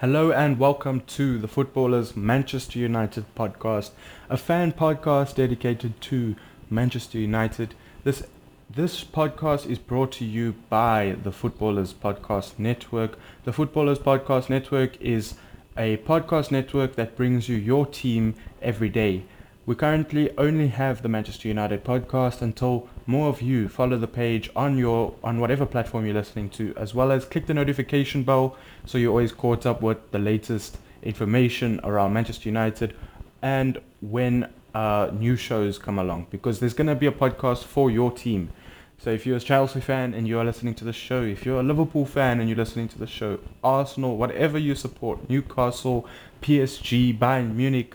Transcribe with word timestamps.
Hello 0.00 0.30
and 0.30 0.60
welcome 0.60 1.00
to 1.08 1.38
the 1.38 1.48
Footballers 1.48 2.16
Manchester 2.16 2.78
United 2.78 3.24
podcast, 3.34 3.90
a 4.30 4.36
fan 4.36 4.70
podcast 4.70 5.34
dedicated 5.34 6.00
to 6.02 6.36
Manchester 6.70 7.18
United. 7.18 7.74
This 8.04 8.22
this 8.70 9.02
podcast 9.02 9.68
is 9.68 9.80
brought 9.80 10.12
to 10.12 10.24
you 10.24 10.54
by 10.68 11.16
the 11.24 11.32
Footballers 11.32 11.92
Podcast 11.92 12.60
Network. 12.60 13.18
The 13.42 13.52
Footballers 13.52 13.98
Podcast 13.98 14.48
Network 14.48 14.96
is 15.00 15.34
a 15.76 15.96
podcast 15.96 16.52
network 16.52 16.94
that 16.94 17.16
brings 17.16 17.48
you 17.48 17.56
your 17.56 17.84
team 17.84 18.36
every 18.62 18.88
day. 18.88 19.24
We 19.66 19.74
currently 19.74 20.30
only 20.38 20.68
have 20.68 21.02
the 21.02 21.08
Manchester 21.08 21.48
United 21.48 21.82
podcast 21.82 22.40
until 22.40 22.88
more 23.08 23.30
of 23.30 23.40
you 23.40 23.68
follow 23.70 23.96
the 23.96 24.06
page 24.06 24.50
on 24.54 24.76
your 24.76 25.14
on 25.24 25.40
whatever 25.40 25.64
platform 25.64 26.04
you're 26.04 26.14
listening 26.14 26.50
to, 26.50 26.74
as 26.76 26.94
well 26.94 27.10
as 27.10 27.24
click 27.24 27.46
the 27.46 27.54
notification 27.54 28.22
bell 28.22 28.54
so 28.84 28.98
you're 28.98 29.10
always 29.10 29.32
caught 29.32 29.64
up 29.64 29.80
with 29.80 29.98
the 30.10 30.18
latest 30.18 30.76
information 31.02 31.80
around 31.84 32.12
Manchester 32.12 32.50
United 32.50 32.94
and 33.40 33.80
when 34.02 34.46
uh, 34.74 35.10
new 35.12 35.36
shows 35.36 35.78
come 35.78 35.98
along 35.98 36.26
because 36.30 36.60
there's 36.60 36.74
going 36.74 36.86
to 36.86 36.94
be 36.94 37.06
a 37.06 37.12
podcast 37.12 37.64
for 37.64 37.90
your 37.90 38.12
team. 38.12 38.50
So 38.98 39.10
if 39.10 39.24
you're 39.24 39.38
a 39.38 39.40
Chelsea 39.40 39.80
fan 39.80 40.12
and 40.12 40.28
you 40.28 40.38
are 40.38 40.44
listening 40.44 40.74
to 40.74 40.84
the 40.84 40.92
show, 40.92 41.22
if 41.22 41.46
you're 41.46 41.60
a 41.60 41.62
Liverpool 41.62 42.04
fan 42.04 42.40
and 42.40 42.48
you're 42.48 42.58
listening 42.58 42.88
to 42.88 42.98
the 42.98 43.06
show, 43.06 43.38
Arsenal, 43.64 44.18
whatever 44.18 44.58
you 44.58 44.74
support, 44.74 45.30
Newcastle, 45.30 46.06
PSG, 46.42 47.16
Bayern 47.18 47.54
Munich, 47.54 47.94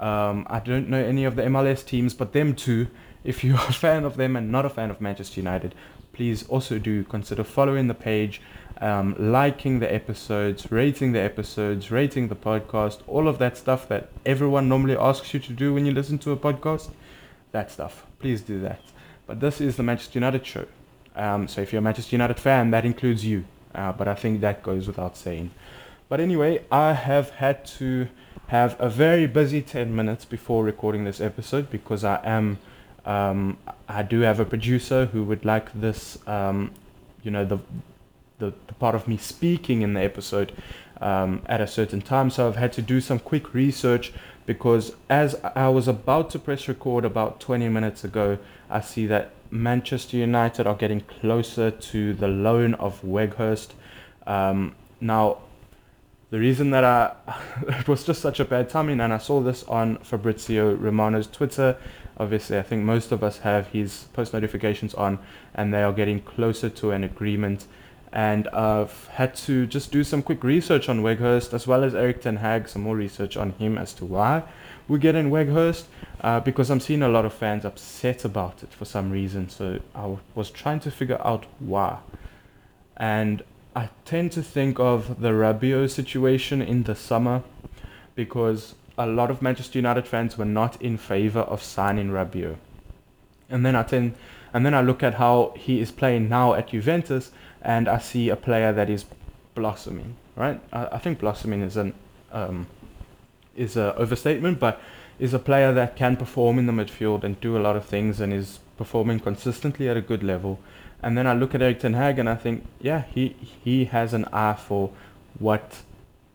um, 0.00 0.46
I 0.48 0.58
don't 0.60 0.88
know 0.88 0.98
any 0.98 1.24
of 1.24 1.36
the 1.36 1.42
MLS 1.42 1.84
teams, 1.84 2.14
but 2.14 2.32
them 2.32 2.54
too. 2.54 2.88
If 3.24 3.44
you're 3.44 3.56
a 3.56 3.72
fan 3.72 4.04
of 4.04 4.16
them 4.16 4.36
and 4.36 4.50
not 4.50 4.64
a 4.64 4.70
fan 4.70 4.90
of 4.90 5.00
Manchester 5.00 5.40
United, 5.40 5.74
please 6.12 6.46
also 6.48 6.78
do 6.78 7.04
consider 7.04 7.44
following 7.44 7.88
the 7.88 7.94
page, 7.94 8.40
um, 8.80 9.14
liking 9.18 9.78
the 9.78 9.92
episodes, 9.92 10.70
rating 10.70 11.12
the 11.12 11.20
episodes, 11.20 11.90
rating 11.90 12.28
the 12.28 12.36
podcast, 12.36 13.00
all 13.06 13.28
of 13.28 13.38
that 13.38 13.56
stuff 13.56 13.88
that 13.88 14.10
everyone 14.24 14.68
normally 14.68 14.96
asks 14.96 15.32
you 15.34 15.40
to 15.40 15.52
do 15.52 15.74
when 15.74 15.86
you 15.86 15.92
listen 15.92 16.18
to 16.18 16.32
a 16.32 16.36
podcast. 16.36 16.90
That 17.52 17.70
stuff. 17.70 18.06
Please 18.18 18.40
do 18.40 18.60
that. 18.60 18.80
But 19.26 19.40
this 19.40 19.60
is 19.60 19.76
the 19.76 19.82
Manchester 19.82 20.18
United 20.18 20.46
show. 20.46 20.66
Um, 21.14 21.48
so 21.48 21.60
if 21.60 21.72
you're 21.72 21.80
a 21.80 21.82
Manchester 21.82 22.14
United 22.14 22.38
fan, 22.38 22.70
that 22.70 22.84
includes 22.84 23.24
you. 23.24 23.44
Uh, 23.74 23.92
but 23.92 24.08
I 24.08 24.14
think 24.14 24.40
that 24.40 24.62
goes 24.62 24.86
without 24.86 25.16
saying. 25.16 25.50
But 26.08 26.20
anyway, 26.20 26.64
I 26.70 26.94
have 26.94 27.30
had 27.30 27.66
to 27.78 28.08
have 28.48 28.76
a 28.80 28.88
very 28.88 29.26
busy 29.26 29.60
10 29.60 29.94
minutes 29.94 30.24
before 30.24 30.64
recording 30.64 31.04
this 31.04 31.20
episode 31.20 31.70
because 31.70 32.02
I 32.02 32.20
am 32.24 32.58
um, 33.08 33.56
I 33.88 34.02
do 34.02 34.20
have 34.20 34.38
a 34.38 34.44
producer 34.44 35.06
who 35.06 35.24
would 35.24 35.44
like 35.44 35.72
this 35.72 36.18
um, 36.28 36.72
you 37.22 37.30
know 37.30 37.44
the, 37.44 37.58
the, 38.38 38.52
the 38.66 38.74
part 38.74 38.94
of 38.94 39.08
me 39.08 39.16
speaking 39.16 39.82
in 39.82 39.94
the 39.94 40.02
episode 40.02 40.52
um, 41.00 41.42
at 41.46 41.60
a 41.60 41.66
certain 41.66 42.02
time 42.02 42.30
so 42.30 42.46
I've 42.46 42.56
had 42.56 42.72
to 42.74 42.82
do 42.82 43.00
some 43.00 43.18
quick 43.18 43.54
research 43.54 44.12
because 44.44 44.94
as 45.08 45.34
I 45.56 45.68
was 45.68 45.88
about 45.88 46.30
to 46.30 46.38
press 46.38 46.68
record 46.68 47.04
about 47.04 47.40
20 47.40 47.68
minutes 47.70 48.04
ago 48.04 48.38
I 48.68 48.82
see 48.82 49.06
that 49.06 49.30
Manchester 49.50 50.18
United 50.18 50.66
are 50.66 50.74
getting 50.74 51.00
closer 51.00 51.70
to 51.70 52.12
the 52.12 52.28
loan 52.28 52.74
of 52.74 53.00
Weghorst 53.02 53.70
um, 54.26 54.74
now 55.00 55.38
the 56.30 56.38
reason 56.38 56.70
that 56.70 56.84
I 56.84 57.12
it 57.68 57.88
was 57.88 58.04
just 58.04 58.20
such 58.20 58.40
a 58.40 58.44
bad 58.44 58.68
timing, 58.68 59.00
and 59.00 59.12
I 59.12 59.18
saw 59.18 59.40
this 59.40 59.64
on 59.64 59.96
Fabrizio 59.98 60.74
Romano's 60.74 61.26
Twitter. 61.26 61.76
Obviously, 62.18 62.58
I 62.58 62.62
think 62.62 62.84
most 62.84 63.12
of 63.12 63.22
us 63.22 63.38
have 63.38 63.68
his 63.68 64.06
post 64.12 64.32
notifications 64.32 64.94
on, 64.94 65.18
and 65.54 65.72
they 65.72 65.82
are 65.82 65.92
getting 65.92 66.20
closer 66.20 66.68
to 66.68 66.90
an 66.90 67.04
agreement. 67.04 67.66
And 68.12 68.48
I've 68.48 69.06
had 69.08 69.34
to 69.36 69.66
just 69.66 69.92
do 69.92 70.02
some 70.02 70.22
quick 70.22 70.42
research 70.42 70.88
on 70.88 71.02
Weghorst, 71.02 71.52
as 71.52 71.66
well 71.66 71.84
as 71.84 71.94
Erik 71.94 72.22
Ten 72.22 72.36
Hag, 72.36 72.68
some 72.68 72.82
more 72.82 72.96
research 72.96 73.36
on 73.36 73.50
him 73.52 73.76
as 73.76 73.92
to 73.94 74.04
why 74.04 74.44
we're 74.88 74.98
getting 74.98 75.30
Weghorst, 75.30 75.84
uh, 76.22 76.40
because 76.40 76.70
I'm 76.70 76.80
seeing 76.80 77.02
a 77.02 77.08
lot 77.08 77.26
of 77.26 77.34
fans 77.34 77.64
upset 77.64 78.24
about 78.24 78.62
it 78.62 78.72
for 78.72 78.86
some 78.86 79.10
reason. 79.10 79.48
So 79.50 79.80
I 79.94 80.16
was 80.34 80.50
trying 80.50 80.80
to 80.80 80.90
figure 80.90 81.20
out 81.24 81.44
why. 81.58 81.98
And 82.96 83.42
I 83.76 83.90
tend 84.04 84.32
to 84.32 84.42
think 84.42 84.80
of 84.80 85.20
the 85.20 85.28
Rabiot 85.28 85.90
situation 85.90 86.62
in 86.62 86.84
the 86.84 86.96
summer 86.96 87.42
because 88.14 88.74
a 88.98 89.06
lot 89.06 89.30
of 89.30 89.40
Manchester 89.40 89.78
United 89.78 90.06
fans 90.06 90.36
were 90.36 90.44
not 90.44 90.80
in 90.82 90.98
favor 90.98 91.40
of 91.40 91.62
signing 91.62 92.10
Rabiot. 92.10 92.56
And 93.48 93.64
then 93.64 93.76
I 93.76 93.84
tend 93.84 94.14
and 94.52 94.66
then 94.66 94.74
I 94.74 94.80
look 94.80 95.02
at 95.02 95.14
how 95.14 95.54
he 95.56 95.80
is 95.80 95.92
playing 95.92 96.28
now 96.28 96.54
at 96.54 96.68
Juventus 96.68 97.30
and 97.62 97.88
I 97.88 97.98
see 97.98 98.28
a 98.28 98.36
player 98.36 98.72
that 98.72 98.90
is 98.90 99.04
blossoming, 99.54 100.16
right? 100.36 100.60
I, 100.72 100.86
I 100.86 100.98
think 100.98 101.20
blossoming 101.20 101.62
is 101.62 101.76
an 101.76 101.94
um, 102.32 102.66
is 103.56 103.76
a 103.76 103.94
overstatement, 103.96 104.58
but 104.58 104.80
is 105.18 105.34
a 105.34 105.38
player 105.38 105.72
that 105.72 105.96
can 105.96 106.16
perform 106.16 106.58
in 106.58 106.66
the 106.66 106.72
midfield 106.72 107.24
and 107.24 107.40
do 107.40 107.56
a 107.56 107.60
lot 107.60 107.76
of 107.76 107.84
things 107.84 108.20
and 108.20 108.32
is 108.32 108.60
performing 108.76 109.18
consistently 109.18 109.88
at 109.88 109.96
a 109.96 110.00
good 110.00 110.22
level. 110.22 110.60
And 111.02 111.16
then 111.16 111.26
I 111.26 111.32
look 111.32 111.54
at 111.54 111.62
Erik 111.62 111.80
Ten 111.80 111.94
Hag 111.94 112.18
and 112.18 112.28
I 112.28 112.34
think, 112.34 112.64
yeah, 112.80 113.04
he 113.14 113.36
he 113.64 113.86
has 113.86 114.12
an 114.12 114.24
eye 114.32 114.54
for 114.54 114.90
what 115.38 115.82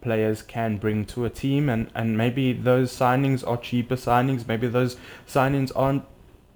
players 0.03 0.41
can 0.41 0.78
bring 0.78 1.06
to 1.06 1.25
a 1.25 1.30
team 1.30 1.69
and, 1.69 1.90
and 1.96 2.18
maybe 2.18 2.53
those 2.53 2.91
signings 2.91 3.47
are 3.47 3.58
cheaper 3.58 3.96
signings, 3.96 4.47
maybe 4.47 4.68
those 4.68 4.97
signings 5.28 5.72
aren't, 5.75 6.03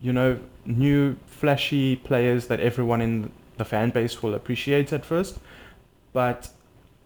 you 0.01 0.13
know, 0.13 0.39
new 0.65 1.15
flashy 1.25 1.95
players 1.95 2.47
that 2.47 2.59
everyone 2.59 3.01
in 3.01 3.31
the 3.55 3.65
fan 3.65 3.89
base 3.89 4.21
will 4.21 4.35
appreciate 4.35 4.91
at 4.91 5.05
first. 5.05 5.39
But 6.13 6.49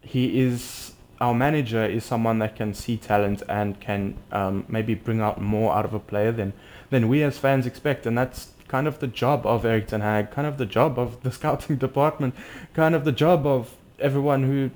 he 0.01 0.41
is 0.41 0.93
our 1.21 1.35
manager 1.35 1.85
is 1.85 2.03
someone 2.03 2.39
that 2.39 2.55
can 2.55 2.73
see 2.73 2.97
talent 2.97 3.43
and 3.47 3.79
can 3.79 4.17
um, 4.31 4.65
maybe 4.67 4.95
bring 4.95 5.21
out 5.21 5.39
more 5.39 5.71
out 5.71 5.85
of 5.85 5.93
a 5.93 5.99
player 5.99 6.31
than 6.31 6.51
than 6.89 7.07
we 7.07 7.21
as 7.23 7.37
fans 7.37 7.65
expect, 7.67 8.05
and 8.07 8.17
that's 8.17 8.49
kind 8.67 8.87
of 8.87 8.99
the 8.99 9.07
job 9.07 9.45
of 9.45 9.63
Erik 9.63 9.87
Ten 9.87 10.01
Hag, 10.01 10.31
kind 10.31 10.47
of 10.47 10.57
the 10.57 10.65
job 10.65 10.97
of 10.97 11.21
the 11.21 11.31
scouting 11.37 11.77
department, 11.77 12.33
kind 12.73 12.95
of 12.95 13.05
the 13.05 13.11
job 13.11 13.45
of 13.45 13.75
everyone 13.99 14.43
who 14.43 14.71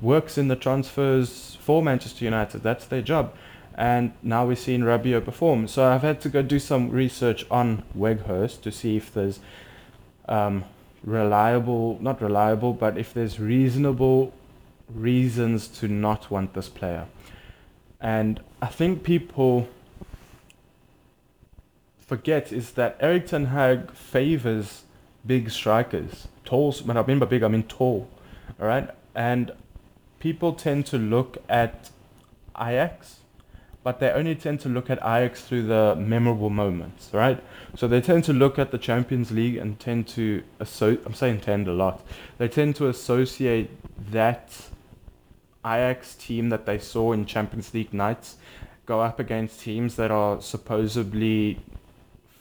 works 0.00 0.38
in 0.38 0.48
the 0.48 0.56
transfers 0.56 1.56
for 1.60 1.82
Manchester 1.82 2.24
United. 2.24 2.62
That's 2.62 2.86
their 2.86 3.02
job. 3.02 3.34
And 3.74 4.12
now 4.22 4.46
we're 4.46 4.56
seeing 4.56 4.82
Rabiot 4.82 5.24
perform. 5.24 5.66
So 5.66 5.84
I've 5.84 6.02
had 6.02 6.20
to 6.22 6.28
go 6.28 6.42
do 6.42 6.58
some 6.58 6.90
research 6.90 7.46
on 7.50 7.84
Weghorst 7.96 8.60
to 8.62 8.70
see 8.70 8.96
if 8.96 9.12
there's 9.14 9.40
um, 10.28 10.64
reliable, 11.02 11.98
not 12.00 12.20
reliable, 12.20 12.74
but 12.74 12.98
if 12.98 13.14
there's 13.14 13.40
reasonable 13.40 14.32
reasons 14.94 15.68
to 15.68 15.88
not 15.88 16.30
want 16.30 16.54
this 16.54 16.68
player. 16.68 17.06
And 18.00 18.40
I 18.60 18.66
think 18.66 19.04
people 19.04 19.68
forget 22.04 22.52
is 22.52 22.72
that 22.72 22.96
Erik 23.00 23.26
Ten 23.28 23.46
Hag 23.46 23.92
favors 23.92 24.82
big 25.26 25.50
strikers. 25.50 26.28
Tall, 26.44 26.72
when 26.84 26.96
I 26.96 27.06
mean 27.06 27.18
by 27.18 27.26
big, 27.26 27.42
I 27.42 27.48
mean 27.48 27.62
tall. 27.62 28.08
All 28.60 28.66
right, 28.66 28.90
and 29.14 29.52
people 30.22 30.52
tend 30.52 30.86
to 30.86 30.96
look 30.96 31.36
at 31.48 31.90
Ajax, 32.56 33.16
but 33.82 33.98
they 33.98 34.08
only 34.08 34.36
tend 34.36 34.60
to 34.60 34.68
look 34.68 34.88
at 34.88 34.98
Ajax 34.98 35.42
through 35.42 35.64
the 35.64 35.96
memorable 35.98 36.48
moments, 36.48 37.10
right? 37.12 37.42
So 37.74 37.88
they 37.88 38.00
tend 38.00 38.22
to 38.24 38.32
look 38.32 38.56
at 38.56 38.70
the 38.70 38.78
Champions 38.78 39.32
League 39.32 39.56
and 39.56 39.80
tend 39.80 40.06
to 40.08 40.44
associate. 40.60 41.02
I'm 41.04 41.14
saying 41.14 41.40
tend 41.40 41.66
a 41.66 41.72
lot. 41.72 42.06
They 42.38 42.46
tend 42.46 42.76
to 42.76 42.88
associate 42.88 43.68
that 44.12 44.54
Ajax 45.66 46.14
team 46.14 46.50
that 46.50 46.66
they 46.66 46.78
saw 46.78 47.10
in 47.10 47.26
Champions 47.26 47.74
League 47.74 47.92
nights 47.92 48.36
go 48.86 49.00
up 49.00 49.18
against 49.18 49.60
teams 49.60 49.96
that 49.96 50.12
are 50.12 50.40
supposedly 50.40 51.58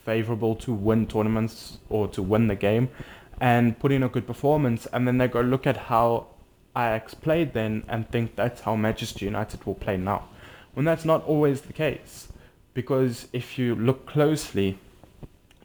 favorable 0.06 0.54
to 0.58 0.72
win 0.72 1.08
tournaments 1.08 1.80
or 1.90 2.08
to 2.10 2.22
win 2.22 2.48
the 2.48 2.56
game 2.56 2.90
and 3.40 3.80
put 3.80 3.92
in 3.92 4.04
a 4.04 4.10
good 4.10 4.28
performance 4.28 4.86
and 4.94 5.08
then 5.08 5.18
they 5.18 5.28
go 5.28 5.42
look 5.42 5.66
at 5.66 5.78
how 5.78 6.28
Ajax 6.76 7.14
played 7.14 7.54
then 7.54 7.84
and 7.88 8.10
think 8.10 8.36
that's 8.36 8.62
how 8.62 8.76
Manchester 8.76 9.26
United 9.26 9.66
will 9.66 9.76
play 9.76 9.98
now. 9.98 10.28
When 10.74 10.86
that's 10.86 11.06
not 11.06 11.24
always 11.26 11.62
the 11.62 11.74
case. 11.74 12.30
Because 12.74 13.28
if 13.34 13.58
you 13.60 13.76
look 13.76 14.06
closely, 14.06 14.78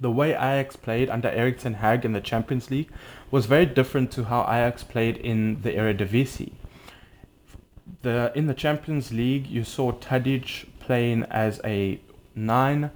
the 0.00 0.10
way 0.10 0.30
Ajax 0.30 0.76
played 0.76 1.08
under 1.08 1.28
Erik 1.28 1.58
Ten 1.58 1.74
Hag 1.74 2.04
in 2.04 2.12
the 2.12 2.20
Champions 2.20 2.70
League 2.70 2.90
was 3.30 3.46
very 3.46 3.66
different 3.66 4.10
to 4.12 4.24
how 4.24 4.42
Ajax 4.42 4.82
played 4.82 5.16
in 5.16 5.62
the 5.62 5.72
Eredivisie. 5.72 6.52
The 8.02 8.32
in 8.34 8.46
the 8.46 8.54
Champions 8.54 9.12
League, 9.12 9.46
you 9.46 9.64
saw 9.64 9.92
Tadic 9.92 10.66
playing 10.80 11.24
as 11.24 11.60
a 11.64 12.00
nine, 12.34 12.90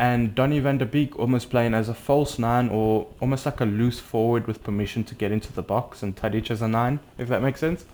and 0.00 0.34
Donny 0.34 0.60
van 0.60 0.78
der 0.78 0.86
Beek 0.86 1.18
almost 1.18 1.50
playing 1.50 1.74
as 1.74 1.90
a 1.90 1.94
false 1.94 2.38
nine 2.38 2.70
or 2.70 3.06
almost 3.20 3.44
like 3.44 3.60
a 3.60 3.66
loose 3.66 4.00
forward 4.00 4.46
with 4.46 4.64
permission 4.64 5.04
to 5.04 5.14
get 5.14 5.30
into 5.30 5.52
the 5.52 5.60
box 5.62 6.02
and 6.02 6.16
Tadic 6.16 6.50
as 6.50 6.62
a 6.62 6.68
nine, 6.68 7.00
if 7.18 7.28
that 7.28 7.42
makes 7.42 7.60
sense. 7.60 7.84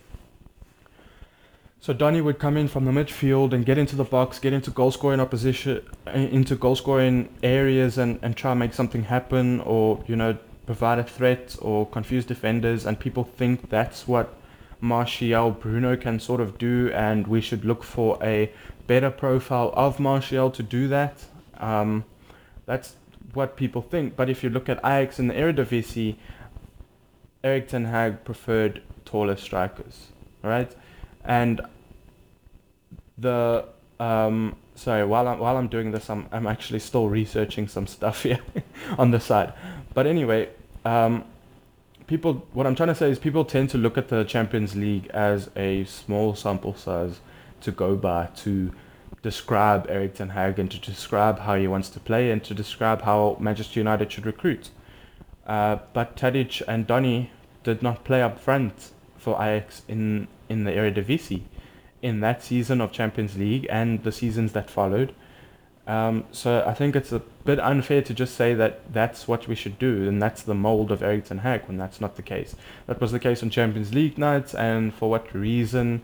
So 1.81 1.93
Donny 1.93 2.21
would 2.21 2.39
come 2.39 2.57
in 2.57 2.69
from 2.69 2.85
the 2.85 2.93
midfield 2.93 3.53
and 3.53 3.67
get 3.67 3.77
into 3.77 3.97
the 3.97 4.05
box, 4.05 4.39
get 4.39 4.53
into 4.53 4.71
goal 4.71 4.93
scoring 4.93 5.19
opposition, 5.19 5.83
into 6.15 6.55
goal 6.55 6.77
scoring 6.77 7.29
areas 7.43 7.99
and, 7.99 8.21
and 8.23 8.37
try 8.37 8.53
and 8.53 8.61
make 8.61 8.73
something 8.73 9.03
happen 9.03 9.61
or, 9.63 10.05
you 10.07 10.15
know, 10.15 10.39
provide 10.65 11.01
a 11.01 11.05
threat 11.05 11.57
or 11.61 11.87
confuse 11.87 12.25
defenders 12.25 12.87
and 12.87 13.01
people 13.01 13.25
think 13.25 13.69
that's 13.69 14.07
what 14.07 14.33
Martial 14.81 15.51
Bruno 15.51 15.97
can 15.97 16.21
sort 16.21 16.41
of 16.41 16.57
do, 16.59 16.93
and 16.93 17.27
we 17.27 17.41
should 17.41 17.65
look 17.65 17.83
for 17.83 18.17
a 18.23 18.53
better 18.87 19.11
profile 19.11 19.73
of 19.75 19.99
Martial 19.99 20.53
to 20.53 20.63
do 20.63 20.87
that. 20.87 21.25
Um, 21.59 22.05
that's 22.67 22.97
what 23.35 23.57
people 23.57 23.83
think. 23.83 24.17
But 24.17 24.29
if 24.29 24.43
you 24.43 24.51
look 24.51 24.69
at 24.69 24.79
Ajax 24.79 25.19
in 25.19 25.29
the 25.29 25.35
Eredivisie, 25.35 26.17
Erik 27.45 27.69
ten 27.69 27.87
Hag 27.87 28.25
preferred 28.25 28.83
taller 29.05 29.37
strikers, 29.37 30.09
right? 30.43 30.75
And 31.25 31.61
the 33.19 33.65
um, 33.99 34.57
sorry, 34.75 35.05
while 35.05 35.29
I'm 35.29 35.39
while 35.39 35.57
I'm 35.57 35.69
doing 35.69 35.93
this, 35.93 36.11
I'm 36.11 36.29
I'm 36.33 36.47
actually 36.47 36.81
still 36.81 37.09
researching 37.09 37.69
some 37.69 37.87
stuff 37.87 38.23
here 38.25 38.41
on 38.99 39.11
the 39.11 39.21
side. 39.21 39.53
But 39.95 40.07
anyway, 40.07 40.51
um, 40.85 41.25
people, 42.07 42.47
what 42.53 42.67
I'm 42.67 42.75
trying 42.75 42.89
to 42.89 42.95
say 42.95 43.11
is 43.11 43.19
people 43.19 43.45
tend 43.45 43.71
to 43.71 43.79
look 43.79 43.97
at 43.99 44.09
the 44.09 44.25
Champions 44.25 44.77
League 44.77 45.09
as 45.09 45.51
a 45.57 45.85
small 45.85 46.35
sample 46.35 46.75
size 46.75 47.21
to 47.63 47.71
go 47.73 47.97
by 47.97 48.27
to 48.37 48.73
describe 49.23 49.87
Erik 49.89 50.15
ten 50.15 50.31
Hag 50.31 50.59
and 50.59 50.71
to 50.71 50.79
describe 50.79 51.41
how 51.41 51.57
he 51.57 51.67
wants 51.67 51.89
to 51.91 52.01
play 52.01 52.31
and 52.31 52.43
to 52.45 52.55
describe 52.55 53.03
how 53.03 53.37
Manchester 53.41 53.81
United 53.81 54.13
should 54.13 54.27
recruit. 54.27 54.71
Uh, 55.47 55.79
but 55.93 56.17
Tadic 56.17 56.63
and 56.67 56.87
Donny 56.87 57.31
did 57.63 57.83
not 57.83 58.05
play 58.05 58.23
up 58.23 58.39
front 58.39 58.91
for 59.17 59.35
Ajax 59.43 59.83
in, 59.89 60.29
in 60.49 60.65
the 60.65 60.71
Eredivisie 60.71 61.43
in 62.03 62.21
that 62.21 62.43
season 62.43 62.81
of 62.81 62.93
Champions 62.93 63.37
League 63.37 63.67
and 63.71 64.03
the 64.05 64.13
seasons 64.13 64.53
that 64.53 64.71
followed. 64.71 65.15
Um, 65.87 66.25
so 66.33 66.65
I 66.67 66.75
think 66.75 66.97
it's 66.97 67.13
a 67.13 67.21
bit 67.45 67.61
unfair 67.61 68.03
to 68.03 68.13
just 68.13 68.35
say 68.35 68.55
that 68.55 68.93
that's 68.93 69.29
what 69.29 69.47
we 69.47 69.55
should 69.55 69.79
do 69.79 70.09
and 70.09 70.21
that's 70.21 70.43
the 70.43 70.55
mold 70.55 70.91
of 70.91 71.01
Erik 71.03 71.27
ten 71.27 71.39
Hag 71.39 71.63
when 71.67 71.77
that's 71.77 72.01
not 72.01 72.17
the 72.17 72.23
case. 72.23 72.57
That 72.87 73.01
was 73.01 73.13
the 73.13 73.21
case 73.21 73.43
on 73.43 73.51
Champions 73.51 73.95
League 73.95 74.19
nights 74.19 74.55
and 74.55 74.93
for 74.93 75.09
what 75.09 75.33
reason 75.33 76.03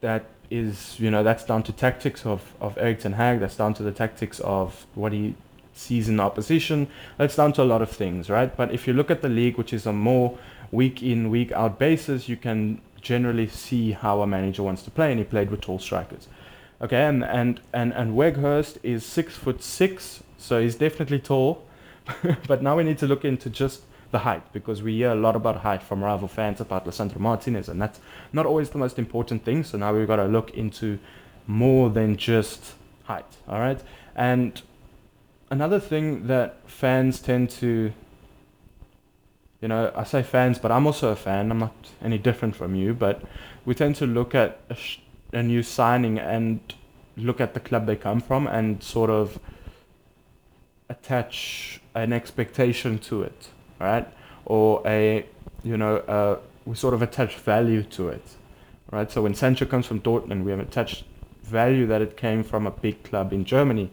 that 0.00 0.26
is, 0.50 0.98
you 0.98 1.10
know, 1.10 1.22
that's 1.22 1.44
down 1.44 1.62
to 1.64 1.72
tactics 1.72 2.24
of, 2.24 2.54
of 2.60 2.76
Erik 2.78 3.00
ten 3.00 3.12
Hag, 3.12 3.40
that's 3.40 3.56
down 3.56 3.74
to 3.74 3.82
the 3.82 3.92
tactics 3.92 4.40
of 4.40 4.86
what 4.94 5.12
he 5.12 5.34
sees 5.74 6.08
in 6.08 6.18
opposition, 6.18 6.88
that's 7.16 7.36
down 7.36 7.52
to 7.54 7.62
a 7.62 7.64
lot 7.64 7.82
of 7.82 7.90
things, 7.90 8.28
right? 8.28 8.54
But 8.56 8.72
if 8.72 8.86
you 8.86 8.92
look 8.92 9.10
at 9.10 9.22
the 9.22 9.28
league, 9.28 9.56
which 9.56 9.72
is 9.72 9.86
a 9.86 9.92
more 9.92 10.38
week 10.70 11.02
in, 11.02 11.30
week 11.30 11.52
out 11.52 11.78
basis, 11.78 12.28
you 12.28 12.36
can 12.36 12.80
generally 13.00 13.46
see 13.46 13.92
how 13.92 14.22
a 14.22 14.26
manager 14.26 14.62
wants 14.62 14.82
to 14.82 14.90
play 14.90 15.10
and 15.10 15.18
he 15.18 15.24
played 15.24 15.50
with 15.50 15.60
tall 15.60 15.78
strikers. 15.78 16.28
Okay, 16.80 17.04
and 17.04 17.24
and 17.24 17.60
and 17.72 17.92
and 17.92 18.14
Weghorst 18.14 18.78
is 18.84 19.04
six 19.04 19.34
foot 19.34 19.62
six, 19.62 20.22
so 20.36 20.60
he's 20.60 20.76
definitely 20.76 21.18
tall. 21.18 21.64
but 22.46 22.62
now 22.62 22.76
we 22.76 22.84
need 22.84 22.98
to 22.98 23.06
look 23.06 23.24
into 23.24 23.50
just 23.50 23.82
the 24.10 24.20
height 24.20 24.52
because 24.52 24.82
we 24.82 24.96
hear 24.96 25.10
a 25.10 25.14
lot 25.14 25.36
about 25.36 25.56
height 25.58 25.82
from 25.82 26.02
rival 26.02 26.28
fans 26.28 26.60
about 26.60 26.86
Lisandro 26.86 27.18
Martinez, 27.18 27.68
and 27.68 27.80
that's 27.80 28.00
not 28.32 28.46
always 28.46 28.70
the 28.70 28.78
most 28.78 28.98
important 28.98 29.44
thing. 29.44 29.64
So 29.64 29.78
now 29.78 29.94
we've 29.94 30.06
got 30.06 30.16
to 30.16 30.26
look 30.26 30.50
into 30.50 30.98
more 31.46 31.90
than 31.90 32.16
just 32.16 32.74
height. 33.04 33.36
All 33.48 33.60
right, 33.60 33.80
and 34.14 34.60
another 35.50 35.80
thing 35.80 36.26
that 36.26 36.56
fans 36.66 37.20
tend 37.20 37.50
to 37.50 37.92
you 39.60 39.68
know, 39.68 39.92
I 39.94 40.04
say 40.04 40.22
fans, 40.22 40.58
but 40.58 40.70
I'm 40.70 40.86
also 40.86 41.10
a 41.10 41.16
fan. 41.16 41.50
I'm 41.50 41.58
not 41.58 41.74
any 42.02 42.18
different 42.18 42.54
from 42.54 42.74
you, 42.74 42.94
but 42.94 43.22
we 43.64 43.74
tend 43.74 43.96
to 43.96 44.06
look 44.06 44.34
at 44.34 44.60
a, 44.70 44.74
sh- 44.74 45.00
a 45.32 45.42
new 45.42 45.62
signing 45.62 46.18
and 46.18 46.60
look 47.16 47.40
at 47.40 47.54
the 47.54 47.60
club 47.60 47.86
they 47.86 47.96
come 47.96 48.20
from 48.20 48.46
and 48.46 48.82
sort 48.82 49.10
of 49.10 49.40
attach 50.88 51.80
an 51.94 52.12
expectation 52.12 52.98
to 52.98 53.22
it, 53.22 53.48
right? 53.78 54.06
Or 54.44 54.82
a, 54.86 55.26
you 55.62 55.76
know, 55.76 55.96
uh, 55.98 56.38
we 56.64 56.74
sort 56.74 56.94
of 56.94 57.02
attach 57.02 57.36
value 57.36 57.82
to 57.82 58.08
it, 58.08 58.24
right? 58.90 59.10
So 59.10 59.22
when 59.22 59.34
Sancho 59.34 59.66
comes 59.66 59.86
from 59.86 60.00
Dortmund, 60.00 60.44
we 60.44 60.50
have 60.50 60.60
attached 60.60 61.04
value 61.42 61.86
that 61.86 62.02
it 62.02 62.16
came 62.16 62.44
from 62.44 62.66
a 62.66 62.70
big 62.70 63.02
club 63.02 63.32
in 63.32 63.44
Germany. 63.44 63.90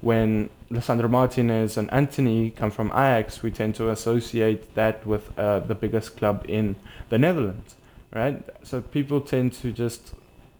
When 0.00 0.50
Lisandro 0.70 1.08
Martinez 1.08 1.76
and 1.76 1.92
Antony 1.92 2.50
come 2.50 2.70
from 2.70 2.88
Ajax, 2.88 3.42
we 3.42 3.50
tend 3.50 3.74
to 3.76 3.90
associate 3.90 4.74
that 4.74 5.06
with 5.06 5.38
uh, 5.38 5.60
the 5.60 5.74
biggest 5.74 6.16
club 6.16 6.44
in 6.48 6.76
the 7.08 7.18
Netherlands, 7.18 7.76
right? 8.12 8.42
So 8.62 8.80
people 8.80 9.20
tend 9.20 9.52
to 9.54 9.72
just 9.72 10.14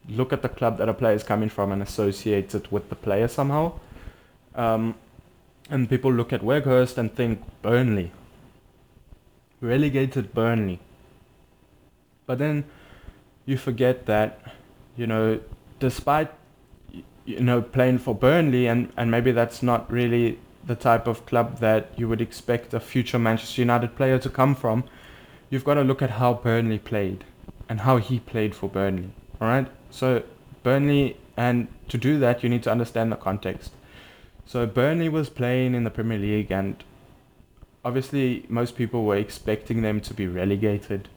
look 0.08 0.32
at 0.32 0.42
the 0.42 0.48
club 0.48 0.78
that 0.78 0.88
a 0.88 0.94
player 0.94 1.14
is 1.14 1.22
coming 1.22 1.48
from 1.48 1.72
and 1.72 1.82
associate 1.82 2.54
it 2.54 2.70
with 2.70 2.88
the 2.90 2.96
player 2.96 3.28
somehow. 3.28 3.72
Um, 4.54 4.94
and 5.70 5.88
people 5.88 6.12
look 6.12 6.32
at 6.32 6.42
Weghorst 6.42 6.98
and 6.98 7.14
think 7.14 7.42
Burnley. 7.62 8.12
Relegated 9.64 10.34
Burnley. 10.34 10.78
But 12.26 12.38
then 12.38 12.64
you 13.46 13.56
forget 13.56 14.04
that, 14.06 14.54
you 14.96 15.06
know, 15.06 15.40
despite 15.80 16.30
you 17.24 17.40
know 17.40 17.62
playing 17.62 17.98
for 17.98 18.14
Burnley 18.14 18.66
and, 18.66 18.92
and 18.96 19.10
maybe 19.10 19.32
that's 19.32 19.62
not 19.62 19.90
really 19.90 20.38
the 20.66 20.74
type 20.74 21.06
of 21.06 21.24
club 21.26 21.60
that 21.60 21.90
you 21.96 22.08
would 22.08 22.20
expect 22.20 22.74
a 22.74 22.80
future 22.80 23.18
Manchester 23.18 23.62
United 23.62 23.96
player 23.96 24.18
to 24.18 24.28
come 24.28 24.54
from, 24.54 24.84
you've 25.50 25.64
got 25.64 25.74
to 25.74 25.82
look 25.82 26.02
at 26.02 26.10
how 26.10 26.34
Burnley 26.34 26.78
played 26.78 27.24
and 27.68 27.80
how 27.80 27.96
he 27.96 28.20
played 28.20 28.54
for 28.54 28.68
Burnley. 28.68 29.10
Alright? 29.40 29.68
So 29.90 30.22
Burnley, 30.62 31.16
and 31.36 31.68
to 31.88 31.98
do 31.98 32.18
that, 32.18 32.42
you 32.42 32.48
need 32.48 32.62
to 32.64 32.70
understand 32.70 33.12
the 33.12 33.16
context. 33.16 33.72
So 34.46 34.66
Burnley 34.66 35.08
was 35.08 35.30
playing 35.30 35.74
in 35.74 35.84
the 35.84 35.90
Premier 35.90 36.18
League, 36.18 36.50
and 36.50 36.82
obviously 37.84 38.46
most 38.48 38.76
people 38.76 39.04
were 39.04 39.16
expecting 39.16 39.82
them 39.82 40.00
to 40.00 40.14
be 40.14 40.26
relegated. 40.26 41.08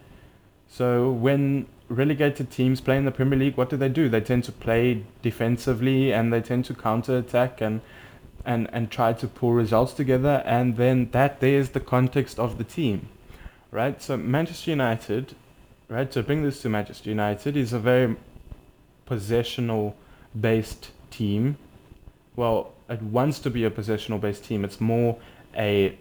So 0.67 1.09
when 1.09 1.67
relegated 1.89 2.51
teams 2.51 2.81
play 2.81 2.97
in 2.97 3.05
the 3.05 3.11
Premier 3.11 3.39
League, 3.39 3.55
what 3.55 3.69
do 3.69 3.77
they 3.77 3.89
do? 3.89 4.09
They 4.09 4.21
tend 4.21 4.43
to 4.45 4.51
play 4.51 5.03
defensively 5.21 6.11
and 6.11 6.33
they 6.33 6.41
tend 6.41 6.65
to 6.65 6.73
counter 6.73 7.17
attack 7.17 7.61
and 7.61 7.81
and 8.45 8.69
and 8.71 8.89
try 8.89 9.13
to 9.13 9.27
pull 9.27 9.53
results 9.53 9.93
together. 9.93 10.43
And 10.45 10.77
then 10.77 11.09
that 11.11 11.39
there's 11.39 11.69
the 11.69 11.79
context 11.79 12.39
of 12.39 12.57
the 12.57 12.63
team, 12.63 13.09
right? 13.71 14.01
So 14.01 14.17
Manchester 14.17 14.71
United, 14.71 15.35
right? 15.89 16.09
To 16.11 16.23
bring 16.23 16.43
this 16.43 16.61
to 16.61 16.69
Manchester 16.69 17.09
United 17.09 17.55
is 17.55 17.73
a 17.73 17.79
very 17.79 18.15
possessional 19.05 19.95
based 20.39 20.91
team. 21.11 21.57
Well, 22.35 22.73
it 22.89 23.01
wants 23.01 23.39
to 23.39 23.49
be 23.49 23.63
a 23.63 23.71
possessional 23.71 24.19
based 24.19 24.43
team. 24.45 24.63
It's 24.63 24.79
more 24.79 25.17
a 25.55 25.97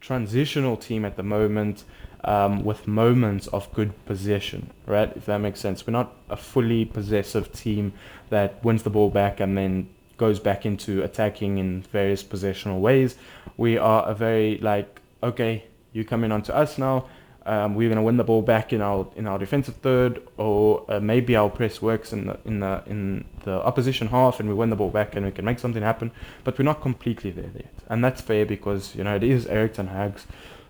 transitional 0.00 0.76
team 0.76 1.04
at 1.04 1.16
the 1.16 1.22
moment 1.22 1.84
um, 2.24 2.64
with 2.64 2.86
moments 2.86 3.46
of 3.48 3.72
good 3.72 3.92
possession, 4.06 4.70
right? 4.86 5.12
If 5.16 5.26
that 5.26 5.38
makes 5.38 5.60
sense. 5.60 5.86
We're 5.86 5.92
not 5.92 6.14
a 6.28 6.36
fully 6.36 6.84
possessive 6.84 7.52
team 7.52 7.92
that 8.30 8.62
wins 8.64 8.82
the 8.82 8.90
ball 8.90 9.10
back 9.10 9.40
and 9.40 9.56
then 9.56 9.88
goes 10.16 10.40
back 10.40 10.66
into 10.66 11.02
attacking 11.02 11.58
in 11.58 11.82
various 11.82 12.22
possessional 12.22 12.80
ways. 12.80 13.16
We 13.56 13.78
are 13.78 14.06
a 14.08 14.14
very 14.14 14.58
like, 14.58 15.00
okay, 15.22 15.64
you 15.92 16.04
come 16.04 16.24
in 16.24 16.32
onto 16.32 16.52
us 16.52 16.76
now 16.78 17.08
um, 17.48 17.74
we're 17.74 17.88
going 17.88 17.96
to 17.96 18.02
win 18.02 18.18
the 18.18 18.24
ball 18.24 18.42
back 18.42 18.74
in 18.74 18.82
our 18.82 19.06
in 19.16 19.26
our 19.26 19.38
defensive 19.38 19.76
third, 19.76 20.22
or 20.36 20.84
uh, 20.88 21.00
maybe 21.00 21.34
our 21.34 21.48
press 21.48 21.80
works 21.80 22.12
in 22.12 22.26
the 22.26 22.38
in 22.44 22.60
the 22.60 22.82
in 22.86 23.24
the 23.44 23.64
opposition 23.64 24.08
half, 24.08 24.38
and 24.38 24.50
we 24.50 24.54
win 24.54 24.68
the 24.68 24.76
ball 24.76 24.90
back 24.90 25.16
and 25.16 25.24
we 25.24 25.32
can 25.32 25.46
make 25.46 25.58
something 25.58 25.82
happen. 25.82 26.10
But 26.44 26.58
we're 26.58 26.66
not 26.66 26.82
completely 26.82 27.30
there 27.30 27.50
yet, 27.54 27.72
and 27.88 28.04
that's 28.04 28.20
fair 28.20 28.44
because 28.44 28.94
you 28.94 29.02
know 29.02 29.16
it 29.16 29.22
is 29.22 29.46
Erik 29.46 29.72
ten 29.72 29.86
Hag's 29.86 30.26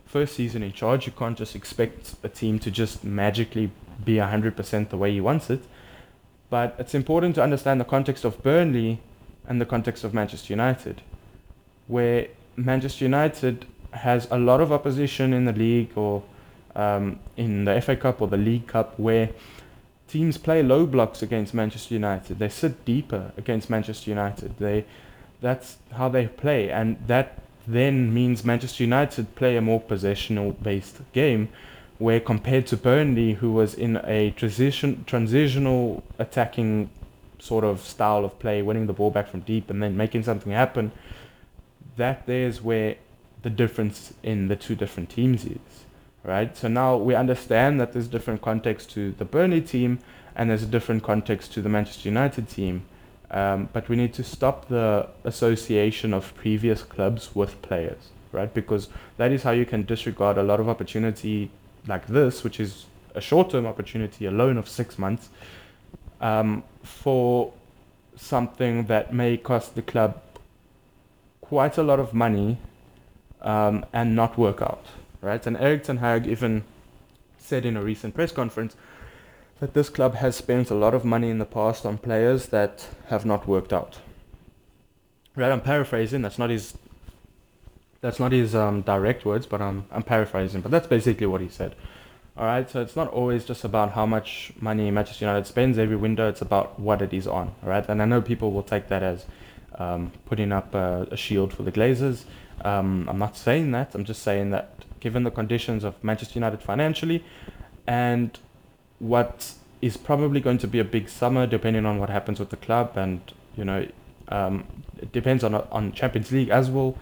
first 0.07 0.37
season 0.37 0.63
in 0.63 0.73
charge. 0.73 1.05
You 1.05 1.13
can't 1.13 1.37
just 1.37 1.57
expect 1.57 2.15
a 2.23 2.29
team 2.29 2.61
to 2.61 2.71
just 2.71 3.03
magically 3.03 3.73
be 4.05 4.19
hundred 4.19 4.57
percent 4.57 4.91
the 4.91 4.97
way 4.97 5.13
he 5.13 5.21
wants 5.21 5.51
it. 5.51 5.63
But 6.49 6.77
it's 6.79 6.95
important 6.95 7.35
to 7.35 7.43
understand 7.43 7.81
the 7.81 7.85
context 7.97 8.25
of 8.25 8.41
Burnley 8.41 9.01
and 9.49 9.61
the 9.61 9.67
context 9.67 10.05
of 10.05 10.15
Manchester 10.15 10.53
United, 10.53 11.03
where 11.89 12.29
Manchester 12.55 13.05
United 13.05 13.67
has 13.91 14.29
a 14.31 14.39
lot 14.39 14.61
of 14.61 14.71
opposition 14.71 15.33
in 15.33 15.45
the 15.45 15.53
league 15.53 15.91
or 15.97 16.23
um, 16.75 17.19
in 17.37 17.65
the 17.65 17.81
FA 17.81 17.97
Cup 17.97 18.21
or 18.21 18.29
the 18.29 18.37
League 18.37 18.67
Cup 18.67 18.99
where 18.99 19.31
teams 20.09 20.39
play 20.39 20.63
low 20.63 20.87
blocks 20.87 21.23
against 21.23 21.55
Manchester 21.55 21.95
United. 21.95 22.39
They 22.39 22.49
sit 22.49 22.85
deeper 22.85 23.33
against 23.37 23.71
Manchester 23.71 24.11
United. 24.11 24.59
They 24.59 24.85
that's 25.41 25.77
how 25.93 26.09
they 26.09 26.27
play, 26.27 26.71
and 26.71 26.97
that 27.07 27.41
then 27.67 28.13
means 28.13 28.45
Manchester 28.45 28.83
United 28.83 29.37
play 29.37 29.57
a 29.57 29.61
more 29.61 29.81
possessional 29.81 30.53
based 30.53 31.01
game. 31.13 31.49
Where 31.99 32.21
compared 32.21 32.67
to 32.69 32.77
Burnley, 32.77 33.35
who 33.35 33.53
was 33.53 33.75
in 33.75 33.97
a 34.05 34.31
transition 34.31 35.05
transitional 35.05 36.03
attacking 36.19 36.91
sort 37.41 37.65
of 37.65 37.81
style 37.81 38.25
of 38.25 38.39
play, 38.39 38.63
winning 38.63 38.87
the 38.87 38.93
ball 38.93 39.11
back 39.11 39.29
from 39.29 39.41
deep 39.41 39.69
and 39.71 39.83
then 39.83 39.97
making 39.97 40.23
something 40.23 40.53
happen, 40.53 40.93
that 41.97 42.27
there's 42.27 42.63
where 42.63 42.97
the 43.43 43.51
difference 43.51 44.15
in 44.23 44.49
the 44.49 44.57
two 44.57 44.75
different 44.75 45.11
teams 45.11 45.45
is 45.45 45.85
right? 46.29 46.55
So 46.55 46.69
now 46.69 46.95
we 46.95 47.15
understand 47.15 47.81
that 47.81 47.95
there's 47.95 48.07
different 48.07 48.43
context 48.43 48.91
to 48.91 49.13
the 49.13 49.25
Burnley 49.25 49.63
team 49.63 49.99
and 50.37 50.51
there's 50.51 50.63
a 50.63 50.67
different 50.67 51.03
context 51.03 51.55
to 51.55 51.63
the 51.63 51.71
Manchester 51.71 52.07
United 52.11 52.51
team. 52.51 52.83
Um, 53.31 53.71
but 53.73 53.89
we 53.89 53.97
need 53.97 54.13
to 54.15 54.23
stop 54.23 54.69
the 54.69 55.09
association 55.25 56.13
of 56.13 56.35
previous 56.35 56.83
clubs 56.83 57.35
with 57.35 57.61
players, 57.63 58.11
right? 58.31 58.53
Because 58.53 58.89
that 59.17 59.33
is 59.33 59.43
how 59.43 59.53
you 59.53 59.65
can 59.65 59.85
disregard 59.85 60.37
a 60.37 60.43
lot 60.43 60.61
of 60.61 60.69
opportunity 60.69 61.51
like 61.87 62.07
this, 62.07 62.45
which 62.45 62.61
is 62.61 62.85
a 63.15 63.23
short-term 63.23 63.65
opportunity, 63.65 64.27
a 64.27 64.31
loan 64.31 64.59
of 64.59 64.69
six 64.69 64.99
months, 64.99 65.31
um, 66.21 66.63
for 66.83 67.53
something 68.17 68.85
that 68.85 69.15
may 69.15 69.39
cost 69.39 69.75
the 69.75 69.83
club 69.83 70.21
quite 71.41 71.79
a 71.79 71.83
lot 71.83 71.99
of 71.99 72.13
money 72.13 72.59
um, 73.41 73.85
and 73.95 74.15
not 74.15 74.37
work 74.37 74.61
out, 74.61 74.85
right? 75.21 75.45
And 75.47 75.57
Erik 75.57 75.85
ten 75.85 75.99
Hag 75.99 76.27
even 76.27 76.65
said 77.39 77.65
in 77.65 77.77
a 77.77 77.83
recent 77.83 78.15
press 78.15 78.33
conference 78.33 78.77
that 79.61 79.75
this 79.75 79.89
club 79.89 80.15
has 80.17 80.37
spent 80.37 80.71
a 80.71 80.75
lot 80.75 80.95
of 80.95 81.05
money 81.05 81.31
in 81.31 81.39
the 81.39 81.45
past 81.45 81.85
on 81.85 81.99
players 81.99 82.47
that 82.47 82.87
have 83.07 83.25
not 83.25 83.49
worked 83.49 83.73
out. 83.73 83.99
Right, 85.35 85.53
I'm 85.53 85.61
paraphrasing. 85.61 86.23
That's 86.23 86.39
not 86.39 86.51
his. 86.51 86.77
That's 88.01 88.21
not 88.21 88.33
his 88.33 88.55
um, 88.55 88.83
direct 88.83 89.25
words, 89.25 89.47
but 89.47 89.61
I'm 89.61 89.87
I'm 89.91 90.03
paraphrasing. 90.03 90.61
But 90.61 90.71
that's 90.71 90.87
basically 90.87 91.27
what 91.27 91.41
he 91.41 91.49
said. 91.49 91.75
All 92.37 92.45
right, 92.45 92.71
so 92.71 92.81
it's 92.81 92.95
not 92.95 93.09
always 93.09 93.45
just 93.45 93.65
about 93.65 93.93
how 93.93 94.07
much 94.07 94.53
money 94.61 94.91
Manchester 94.93 95.25
United 95.25 95.47
spends 95.49 95.77
every 95.77 95.97
window. 95.97 96.29
It's 96.29 96.41
about 96.41 96.79
what 96.79 97.03
it 97.03 97.13
is 97.13 97.27
on. 97.27 97.53
All 97.65 97.69
right, 97.69 97.85
and 97.89 98.01
I 98.01 98.05
know 98.05 98.23
people 98.23 98.53
will 98.53 98.63
take 98.63 98.87
that 98.89 99.03
as 99.03 99.27
um, 99.75 100.13
putting 100.27 100.53
up 100.53 100.73
a, 100.75 101.09
a, 101.11 101.17
shield 101.17 101.53
for 101.53 101.65
the 101.65 101.73
Glazers. 101.73 102.25
Um, 102.65 103.09
I'm 103.09 103.19
not 103.19 103.37
saying 103.37 103.73
that. 103.73 103.95
I'm 103.95 104.05
just 104.05 104.23
saying 104.23 104.51
that 104.51 104.85
given 105.01 105.25
the 105.25 105.31
conditions 105.31 105.85
of 105.85 106.03
Manchester 106.03 106.39
United 106.39 106.63
financially, 106.63 107.25
and 107.87 108.39
what 108.99 109.53
is 109.81 109.97
probably 109.97 110.41
going 110.41 110.59
to 110.59 110.67
be 110.67 110.79
a 110.79 110.85
big 110.85 111.09
summer, 111.09 111.47
depending 111.47 111.87
on 111.87 111.99
what 111.99 112.11
happens 112.11 112.41
with 112.41 112.51
the 112.51 112.57
club, 112.57 112.97
and 112.97 113.21
you 113.57 113.65
know, 113.65 113.87
um, 114.29 114.65
it 114.99 115.13
depends 115.13 115.45
on 115.45 115.55
on 115.55 115.93
Champions 115.93 116.33
League 116.33 116.51
as 116.51 116.71
well. 116.71 116.97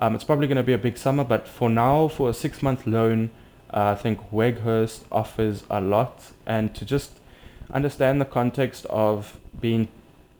Um, 0.00 0.14
it's 0.14 0.24
probably 0.24 0.46
going 0.46 0.56
to 0.56 0.62
be 0.62 0.72
a 0.72 0.78
big 0.78 0.96
summer, 0.96 1.24
but 1.24 1.48
for 1.48 1.68
now, 1.68 2.06
for 2.06 2.30
a 2.30 2.34
six-month 2.34 2.86
loan 2.86 3.30
uh, 3.70 3.90
I 3.90 3.94
think 3.96 4.30
Weghorst 4.30 5.04
offers 5.12 5.64
a 5.68 5.80
lot, 5.80 6.32
and 6.46 6.74
to 6.74 6.84
just 6.84 7.12
understand 7.70 8.20
the 8.20 8.24
context 8.24 8.86
of 8.86 9.38
being 9.60 9.88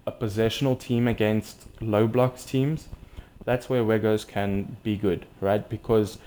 a 0.06 0.10
possessional 0.10 0.76
team 0.76 1.06
against 1.06 1.66
low 1.80 2.06
blocks 2.06 2.44
teams, 2.44 2.88
that's 3.44 3.68
where 3.68 3.82
Weghorst 3.82 4.28
can 4.28 4.78
be 4.82 4.96
good, 4.96 5.26
right? 5.40 5.68
Because 5.68 6.18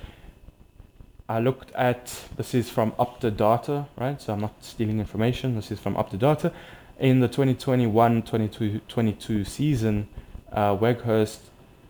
I 1.31 1.39
looked 1.39 1.71
at 1.71 2.13
this 2.35 2.53
is 2.53 2.69
from 2.69 2.91
Opta 2.99 3.31
Data, 3.31 3.87
right? 3.95 4.21
So 4.21 4.33
I'm 4.33 4.41
not 4.41 4.61
stealing 4.61 4.99
information. 4.99 5.55
This 5.55 5.71
is 5.71 5.79
from 5.79 5.95
Opta 5.95 6.19
Data. 6.19 6.51
In 6.99 7.21
the 7.21 7.29
2021-22 7.29 9.47
season, 9.47 10.09
uh, 10.51 10.75
Weghorst 10.75 11.39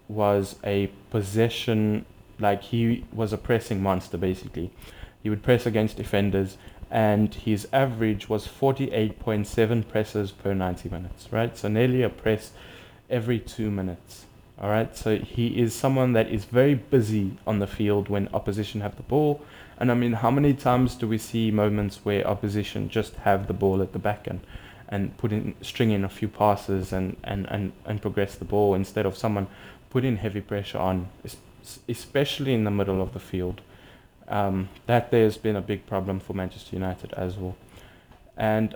was 0.07 0.57
a 0.63 0.91
possession 1.09 2.05
like 2.37 2.61
he 2.61 3.03
was 3.11 3.33
a 3.33 3.37
pressing 3.37 3.81
monster 3.81 4.15
basically. 4.15 4.69
He 5.23 5.31
would 5.31 5.41
press 5.41 5.65
against 5.65 5.97
defenders, 5.97 6.59
and 6.91 7.33
his 7.33 7.67
average 7.73 8.29
was 8.29 8.47
48.7 8.47 9.87
presses 9.87 10.29
per 10.29 10.53
90 10.53 10.89
minutes, 10.89 11.29
right? 11.31 11.57
So 11.57 11.67
nearly 11.67 12.03
a 12.03 12.09
press 12.09 12.51
every 13.09 13.39
two 13.39 13.71
minutes. 13.71 14.27
All 14.59 14.69
right, 14.69 14.95
so 14.95 15.17
he 15.17 15.59
is 15.59 15.73
someone 15.73 16.13
that 16.13 16.29
is 16.29 16.45
very 16.45 16.75
busy 16.75 17.37
on 17.47 17.59
the 17.59 17.67
field 17.67 18.09
when 18.09 18.29
opposition 18.33 18.81
have 18.81 18.95
the 18.95 19.03
ball. 19.03 19.43
And 19.79 19.91
I 19.91 19.95
mean, 19.95 20.13
how 20.13 20.29
many 20.29 20.53
times 20.53 20.95
do 20.95 21.07
we 21.07 21.17
see 21.17 21.49
moments 21.49 22.01
where 22.03 22.27
opposition 22.27 22.89
just 22.89 23.15
have 23.15 23.47
the 23.47 23.53
ball 23.53 23.81
at 23.81 23.93
the 23.93 23.99
back 23.99 24.27
and, 24.27 24.41
and 24.87 25.17
put 25.17 25.31
in, 25.31 25.55
string 25.61 25.89
in 25.89 26.03
a 26.03 26.09
few 26.09 26.27
passes 26.27 26.93
and, 26.93 27.17
and, 27.23 27.47
and, 27.49 27.71
and 27.85 28.01
progress 28.01 28.35
the 28.35 28.45
ball 28.45 28.75
instead 28.75 29.07
of 29.07 29.17
someone 29.17 29.47
putting 29.89 30.17
heavy 30.17 30.41
pressure 30.41 30.77
on, 30.77 31.09
especially 31.87 32.53
in 32.53 32.63
the 32.63 32.71
middle 32.71 33.01
of 33.01 33.13
the 33.13 33.19
field 33.19 33.61
um, 34.31 34.69
that 34.87 35.11
there's 35.11 35.37
been 35.37 35.55
a 35.57 35.61
big 35.61 35.85
problem 35.85 36.19
for 36.19 36.33
Manchester 36.33 36.75
United 36.75 37.13
as 37.13 37.35
well. 37.35 37.55
And 38.37 38.75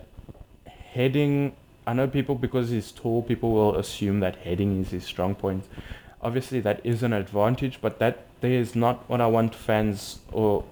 heading, 0.68 1.56
I 1.88 1.94
know 1.94 2.08
people 2.08 2.36
because 2.36 2.70
he's 2.70 2.92
tall, 2.92 3.22
people 3.22 3.52
will 3.52 3.76
assume 3.76 4.20
that 4.22 4.38
heading 4.38 4.82
is 4.82 4.90
his 4.90 5.04
strong 5.04 5.36
point. 5.36 5.66
Obviously, 6.22 6.60
that 6.62 6.82
is 6.84 7.04
an 7.04 7.14
advantage, 7.14 7.80
but 7.82 8.00
that 8.00 8.26
there 8.42 8.52
is 8.52 8.76
not 8.76 9.08
what 9.10 9.22
I 9.22 9.28
want 9.28 9.54
fans 9.54 10.20
or 10.32 10.64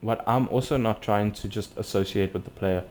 what 0.00 0.22
I'm 0.26 0.48
also 0.48 0.76
not 0.76 1.02
trying 1.02 1.32
to 1.32 1.48
just 1.48 1.76
associate 1.76 2.32
with 2.34 2.44
the 2.44 2.50
player. 2.50 2.84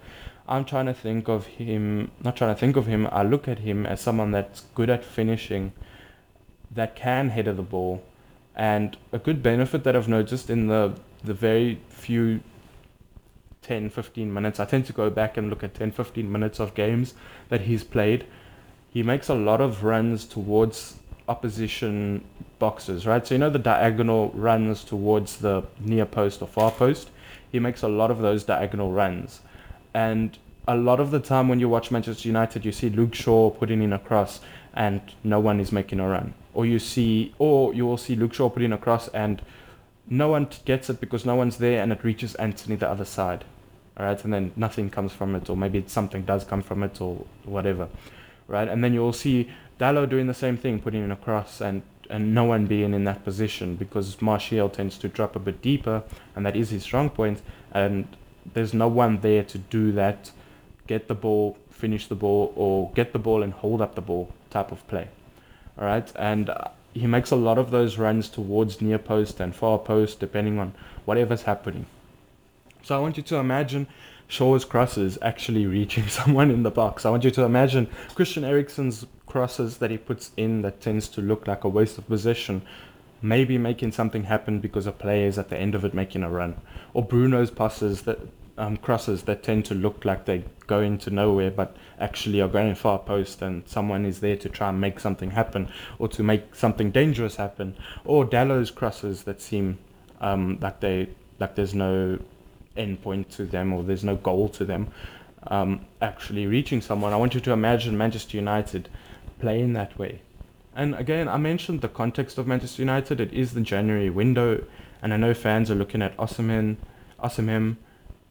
I'm 0.47 0.63
trying 0.63 0.85
to 0.85 0.93
think 0.93 1.27
of 1.27 1.45
him, 1.45 2.11
not 2.23 2.37
trying 2.37 2.53
to 2.53 2.59
think 2.59 2.77
of 2.77 2.87
him, 2.87 3.07
I 3.11 3.23
look 3.23 3.47
at 3.47 3.59
him 3.59 3.85
as 3.85 3.99
someone 3.99 4.31
that's 4.31 4.61
good 4.75 4.89
at 4.89 5.03
finishing, 5.03 5.73
that 6.73 6.95
can 6.95 7.29
header 7.29 7.53
the 7.53 7.63
ball. 7.63 8.03
And 8.55 8.97
a 9.11 9.19
good 9.19 9.43
benefit 9.43 9.83
that 9.83 9.95
I've 9.95 10.07
noticed 10.07 10.49
in 10.49 10.67
the 10.67 10.93
the 11.23 11.33
very 11.33 11.79
few 11.89 12.39
10, 13.67 13.89
15 13.89 14.33
minutes. 14.33 14.61
I 14.61 14.65
tend 14.65 14.85
to 14.85 14.93
go 14.93 15.09
back 15.09 15.35
and 15.35 15.49
look 15.49 15.61
at 15.61 15.73
10, 15.73 15.91
15 15.91 16.31
minutes 16.31 16.59
of 16.59 16.73
games 16.73 17.13
that 17.49 17.61
he's 17.61 17.83
played. 17.83 18.25
He 18.89 19.03
makes 19.03 19.27
a 19.27 19.35
lot 19.35 19.59
of 19.59 19.83
runs 19.83 20.25
towards 20.25 20.95
opposition 21.27 22.23
boxes, 22.59 23.05
right? 23.05 23.27
So 23.27 23.35
you 23.35 23.39
know 23.39 23.49
the 23.49 23.59
diagonal 23.59 24.29
runs 24.33 24.85
towards 24.85 25.37
the 25.37 25.63
near 25.81 26.05
post 26.05 26.41
or 26.41 26.47
far 26.47 26.71
post. 26.71 27.09
He 27.51 27.59
makes 27.59 27.81
a 27.81 27.89
lot 27.89 28.09
of 28.09 28.19
those 28.19 28.45
diagonal 28.45 28.91
runs, 28.91 29.41
and 29.93 30.37
a 30.67 30.75
lot 30.75 30.99
of 30.99 31.11
the 31.11 31.19
time 31.19 31.47
when 31.47 31.59
you 31.59 31.69
watch 31.69 31.91
Manchester 31.91 32.27
United, 32.27 32.65
you 32.65 32.71
see 32.71 32.89
Luke 32.89 33.15
Shaw 33.15 33.49
putting 33.49 33.81
in 33.81 33.93
a 33.93 33.99
cross 33.99 34.41
and 34.73 35.01
no 35.23 35.39
one 35.39 35.59
is 35.59 35.71
making 35.71 35.99
a 35.99 36.07
run, 36.07 36.33
or 36.53 36.65
you 36.65 36.79
see, 36.79 37.33
or 37.39 37.73
you 37.73 37.85
will 37.85 37.97
see 37.97 38.15
Luke 38.15 38.33
Shaw 38.33 38.49
putting 38.49 38.67
in 38.67 38.73
a 38.73 38.77
cross 38.77 39.07
and 39.09 39.41
no 40.09 40.29
one 40.29 40.47
gets 40.65 40.89
it 40.89 41.01
because 41.01 41.25
no 41.25 41.35
one's 41.35 41.57
there 41.57 41.81
and 41.81 41.91
it 41.91 42.03
reaches 42.03 42.35
Antony 42.35 42.75
the 42.75 42.89
other 42.89 43.05
side. 43.05 43.43
Alright, 43.99 44.23
and 44.23 44.31
then 44.31 44.51
nothing 44.55 44.89
comes 44.89 45.11
from 45.11 45.35
it, 45.35 45.49
or 45.49 45.57
maybe 45.57 45.83
something 45.87 46.23
does 46.23 46.43
come 46.43 46.61
from 46.61 46.83
it, 46.83 47.01
or 47.01 47.25
whatever. 47.45 47.89
Right, 48.47 48.67
and 48.67 48.83
then 48.83 48.93
you'll 48.93 49.13
see 49.13 49.49
Dalot 49.79 50.09
doing 50.09 50.27
the 50.27 50.33
same 50.33 50.55
thing, 50.55 50.79
putting 50.79 51.03
in 51.03 51.11
a 51.11 51.15
cross, 51.15 51.61
and, 51.61 51.81
and 52.09 52.33
no 52.33 52.43
one 52.43 52.67
being 52.67 52.93
in 52.93 53.03
that 53.05 53.23
position 53.23 53.75
because 53.75 54.21
Martial 54.21 54.69
tends 54.69 54.97
to 54.99 55.07
drop 55.07 55.35
a 55.35 55.39
bit 55.39 55.61
deeper, 55.61 56.03
and 56.35 56.45
that 56.45 56.55
is 56.55 56.69
his 56.69 56.83
strong 56.83 57.09
point, 57.09 57.41
and 57.71 58.07
there's 58.53 58.73
no 58.73 58.87
one 58.87 59.19
there 59.21 59.43
to 59.43 59.57
do 59.57 59.91
that, 59.93 60.31
get 60.85 61.07
the 61.07 61.15
ball, 61.15 61.57
finish 61.71 62.07
the 62.07 62.15
ball, 62.15 62.53
or 62.55 62.91
get 62.93 63.13
the 63.13 63.19
ball 63.19 63.43
and 63.43 63.53
hold 63.53 63.81
up 63.81 63.95
the 63.95 64.01
ball 64.01 64.31
type 64.49 64.71
of 64.71 64.87
play. 64.87 65.07
Alright, 65.77 66.11
and 66.15 66.49
uh, 66.49 66.69
he 66.93 67.07
makes 67.07 67.31
a 67.31 67.35
lot 67.35 67.57
of 67.57 67.71
those 67.71 67.97
runs 67.97 68.29
towards 68.29 68.81
near 68.81 68.97
post 68.97 69.39
and 69.39 69.55
far 69.55 69.77
post, 69.77 70.19
depending 70.19 70.59
on 70.59 70.73
whatever's 71.05 71.43
happening. 71.43 71.87
So 72.87 72.95
I 72.95 72.99
want 72.99 73.17
you 73.17 73.23
to 73.23 73.35
imagine 73.35 73.85
Shaw's 74.29 74.63
crosses 74.63 75.17
actually 75.21 75.65
reaching 75.65 76.07
someone 76.19 76.49
in 76.49 76.63
the 76.63 76.71
box. 76.71 77.05
I 77.05 77.09
want 77.09 77.25
you 77.25 77.31
to 77.31 77.43
imagine 77.43 77.89
Christian 78.15 78.45
Eriksen's 78.45 79.05
crosses 79.25 79.79
that 79.79 79.91
he 79.91 79.97
puts 79.97 80.31
in 80.37 80.61
that 80.61 80.79
tends 80.79 81.09
to 81.09 81.21
look 81.21 81.49
like 81.49 81.65
a 81.65 81.67
waste 81.67 81.97
of 81.97 82.07
possession, 82.07 82.61
maybe 83.21 83.57
making 83.57 83.91
something 83.91 84.23
happen 84.23 84.61
because 84.61 84.87
a 84.87 84.93
player 84.93 85.27
is 85.27 85.37
at 85.37 85.49
the 85.49 85.57
end 85.57 85.75
of 85.75 85.83
it 85.83 85.93
making 85.93 86.23
a 86.23 86.29
run, 86.29 86.55
or 86.93 87.03
Bruno's 87.03 87.51
passes 87.51 88.03
that 88.03 88.19
um, 88.57 88.77
crosses 88.77 89.23
that 89.23 89.43
tend 89.43 89.65
to 89.65 89.75
look 89.75 90.05
like 90.05 90.23
they 90.23 90.45
go 90.65 90.79
into 90.79 91.09
nowhere 91.09 91.51
but 91.51 91.75
actually 91.99 92.39
are 92.39 92.47
going 92.47 92.73
far 92.73 92.99
post 92.99 93.41
and 93.41 93.67
someone 93.67 94.05
is 94.05 94.21
there 94.21 94.37
to 94.37 94.47
try 94.47 94.69
and 94.69 94.79
make 94.79 95.01
something 95.01 95.31
happen 95.31 95.69
or 95.99 96.07
to 96.07 96.23
make 96.23 96.55
something 96.55 96.91
dangerous 96.91 97.35
happen 97.35 97.75
or 98.05 98.23
Dalot's 98.23 98.71
crosses 98.71 99.23
that 99.23 99.41
seem 99.41 99.77
um, 100.21 100.57
like 100.61 100.79
they 100.79 101.09
like 101.39 101.55
there's 101.55 101.75
no 101.75 102.17
end 102.77 103.01
point 103.01 103.29
to 103.31 103.45
them 103.45 103.73
or 103.73 103.83
there's 103.83 104.03
no 104.03 104.15
goal 104.15 104.49
to 104.49 104.65
them 104.65 104.87
um, 105.47 105.85
actually 106.01 106.45
reaching 106.45 106.81
someone 106.81 107.13
I 107.13 107.17
want 107.17 107.33
you 107.33 107.41
to 107.41 107.51
imagine 107.51 107.97
Manchester 107.97 108.37
United 108.37 108.89
playing 109.39 109.73
that 109.73 109.97
way 109.97 110.21
and 110.75 110.95
again 110.95 111.27
I 111.27 111.37
mentioned 111.37 111.81
the 111.81 111.89
context 111.89 112.37
of 112.37 112.47
Manchester 112.47 112.81
United 112.81 113.19
it 113.19 113.33
is 113.33 113.53
the 113.53 113.61
January 113.61 114.09
window 114.09 114.63
and 115.01 115.13
I 115.13 115.17
know 115.17 115.33
fans 115.33 115.69
are 115.71 115.75
looking 115.75 116.01
at 116.01 116.15
Osimhen 116.17 116.77
Osimhen 117.23 117.77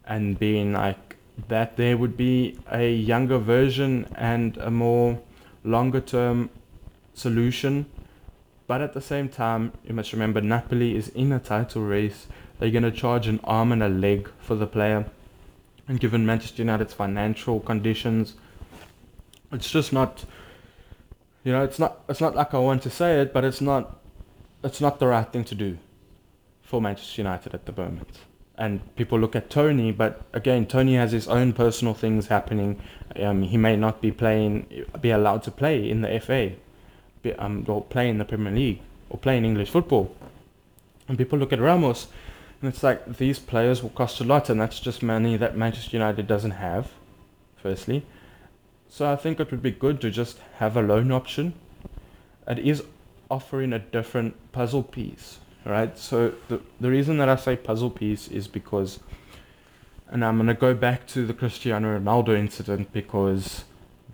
and 0.06 0.38
being 0.38 0.72
like 0.72 1.16
that 1.48 1.76
there 1.76 1.96
would 1.96 2.16
be 2.16 2.58
a 2.70 2.90
younger 2.90 3.38
version 3.38 4.08
and 4.14 4.56
a 4.58 4.70
more 4.70 5.20
longer 5.64 6.00
term 6.00 6.50
solution. 7.14 7.86
But 8.66 8.80
at 8.80 8.94
the 8.94 9.00
same 9.00 9.28
time, 9.28 9.72
you 9.84 9.94
must 9.94 10.12
remember 10.12 10.40
Napoli 10.40 10.96
is 10.96 11.08
in 11.08 11.32
a 11.32 11.38
title 11.38 11.82
race. 11.82 12.26
They're 12.58 12.70
going 12.70 12.82
to 12.82 12.90
charge 12.90 13.26
an 13.26 13.40
arm 13.44 13.72
and 13.72 13.82
a 13.82 13.88
leg 13.88 14.30
for 14.38 14.54
the 14.54 14.66
player. 14.66 15.06
And 15.88 16.00
given 16.00 16.26
Manchester 16.26 16.62
United's 16.62 16.94
financial 16.94 17.60
conditions, 17.60 18.34
it's 19.52 19.70
just 19.70 19.92
not 19.92 20.24
you 21.44 21.52
know, 21.52 21.62
it's 21.62 21.78
not 21.78 22.00
it's 22.08 22.20
not 22.20 22.34
like 22.34 22.54
I 22.54 22.58
want 22.58 22.82
to 22.82 22.90
say 22.90 23.20
it, 23.20 23.32
but 23.32 23.44
it's 23.44 23.60
not 23.60 24.00
it's 24.64 24.80
not 24.80 24.98
the 24.98 25.06
right 25.06 25.30
thing 25.32 25.44
to 25.44 25.54
do 25.54 25.78
for 26.62 26.80
Manchester 26.80 27.22
United 27.22 27.54
at 27.54 27.66
the 27.66 27.72
moment 27.72 28.18
and 28.58 28.96
people 28.96 29.18
look 29.18 29.36
at 29.36 29.50
Toney, 29.50 29.92
but 29.92 30.22
again, 30.32 30.66
Toney 30.66 30.94
has 30.94 31.12
his 31.12 31.28
own 31.28 31.52
personal 31.52 31.94
things 31.94 32.28
happening. 32.28 32.80
Um, 33.20 33.42
he 33.42 33.58
may 33.58 33.76
not 33.76 34.00
be 34.00 34.10
playing, 34.10 34.84
be 35.00 35.10
allowed 35.10 35.42
to 35.44 35.50
play 35.50 35.88
in 35.88 36.00
the 36.00 36.18
FA, 36.20 36.52
be, 37.22 37.34
um, 37.34 37.64
or 37.68 37.82
play 37.82 38.08
in 38.08 38.18
the 38.18 38.24
Premier 38.24 38.52
League, 38.52 38.80
or 39.10 39.18
play 39.18 39.36
in 39.36 39.44
English 39.44 39.70
football. 39.70 40.14
And 41.06 41.18
people 41.18 41.38
look 41.38 41.52
at 41.52 41.60
Ramos, 41.60 42.08
And 42.60 42.72
it's 42.72 42.82
like 42.82 43.18
these 43.18 43.38
players 43.38 43.82
will 43.82 43.90
cost 43.90 44.20
a 44.20 44.24
lot, 44.24 44.48
and 44.48 44.60
that's 44.60 44.80
just 44.80 45.02
money 45.02 45.36
that 45.36 45.56
Manchester 45.56 45.96
United 45.96 46.26
doesn't 46.26 46.52
have, 46.52 46.90
firstly. 47.56 48.04
So 48.88 49.10
I 49.10 49.16
think 49.16 49.40
it 49.40 49.50
would 49.50 49.62
be 49.62 49.70
good 49.70 50.00
to 50.00 50.10
just 50.10 50.38
have 50.58 50.76
a 50.76 50.82
loan 50.82 51.12
option. 51.12 51.52
It 52.48 52.58
is 52.58 52.82
offering 53.30 53.72
a 53.72 53.78
different 53.78 54.34
puzzle 54.52 54.82
piece, 54.82 55.38
right? 55.64 55.98
So 55.98 56.32
the, 56.48 56.60
the 56.80 56.90
reason 56.90 57.18
that 57.18 57.28
I 57.28 57.36
say 57.36 57.56
puzzle 57.56 57.90
piece 57.90 58.28
is 58.28 58.48
because, 58.48 59.00
and 60.08 60.24
I'm 60.24 60.36
going 60.36 60.46
to 60.46 60.54
go 60.54 60.74
back 60.74 61.06
to 61.08 61.26
the 61.26 61.34
Cristiano 61.34 61.98
Ronaldo 61.98 62.38
incident 62.38 62.92
because 62.92 63.64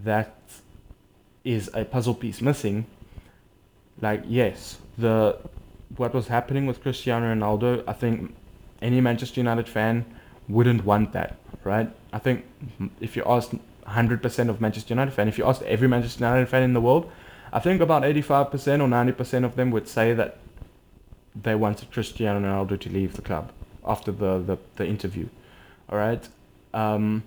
that 0.02 0.34
is 1.44 1.70
a 1.74 1.84
puzzle 1.84 2.14
piece 2.14 2.40
missing. 2.40 2.86
Like, 4.00 4.24
yes, 4.26 4.78
the 4.98 5.38
what 5.96 6.14
was 6.14 6.28
happening 6.28 6.66
with 6.66 6.82
Cristiano 6.82 7.34
Ronaldo, 7.34 7.84
I 7.86 7.92
think 7.92 8.34
any 8.80 9.00
Manchester 9.00 9.40
United 9.40 9.68
fan 9.68 10.04
wouldn't 10.48 10.84
want 10.84 11.12
that, 11.12 11.36
right? 11.64 11.90
I 12.12 12.18
think 12.18 12.44
if 13.00 13.16
you 13.16 13.22
ask 13.26 13.50
100% 13.86 14.48
of 14.48 14.60
Manchester 14.60 14.94
United 14.94 15.12
fan, 15.12 15.28
if 15.28 15.38
you 15.38 15.46
ask 15.46 15.62
every 15.62 15.88
Manchester 15.88 16.24
United 16.24 16.48
fan 16.48 16.62
in 16.62 16.72
the 16.72 16.80
world, 16.80 17.10
I 17.52 17.60
think 17.60 17.80
about 17.80 18.02
85% 18.02 18.52
or 18.80 19.14
90% 19.14 19.44
of 19.44 19.56
them 19.56 19.70
would 19.70 19.86
say 19.88 20.14
that 20.14 20.38
they 21.40 21.54
wanted 21.54 21.90
Cristiano 21.90 22.40
Ronaldo 22.40 22.80
to 22.80 22.90
leave 22.90 23.14
the 23.14 23.22
club 23.22 23.52
after 23.86 24.12
the, 24.12 24.38
the, 24.38 24.58
the 24.76 24.86
interview. 24.86 25.28
All 25.88 25.98
right. 25.98 26.26
Um, 26.72 27.24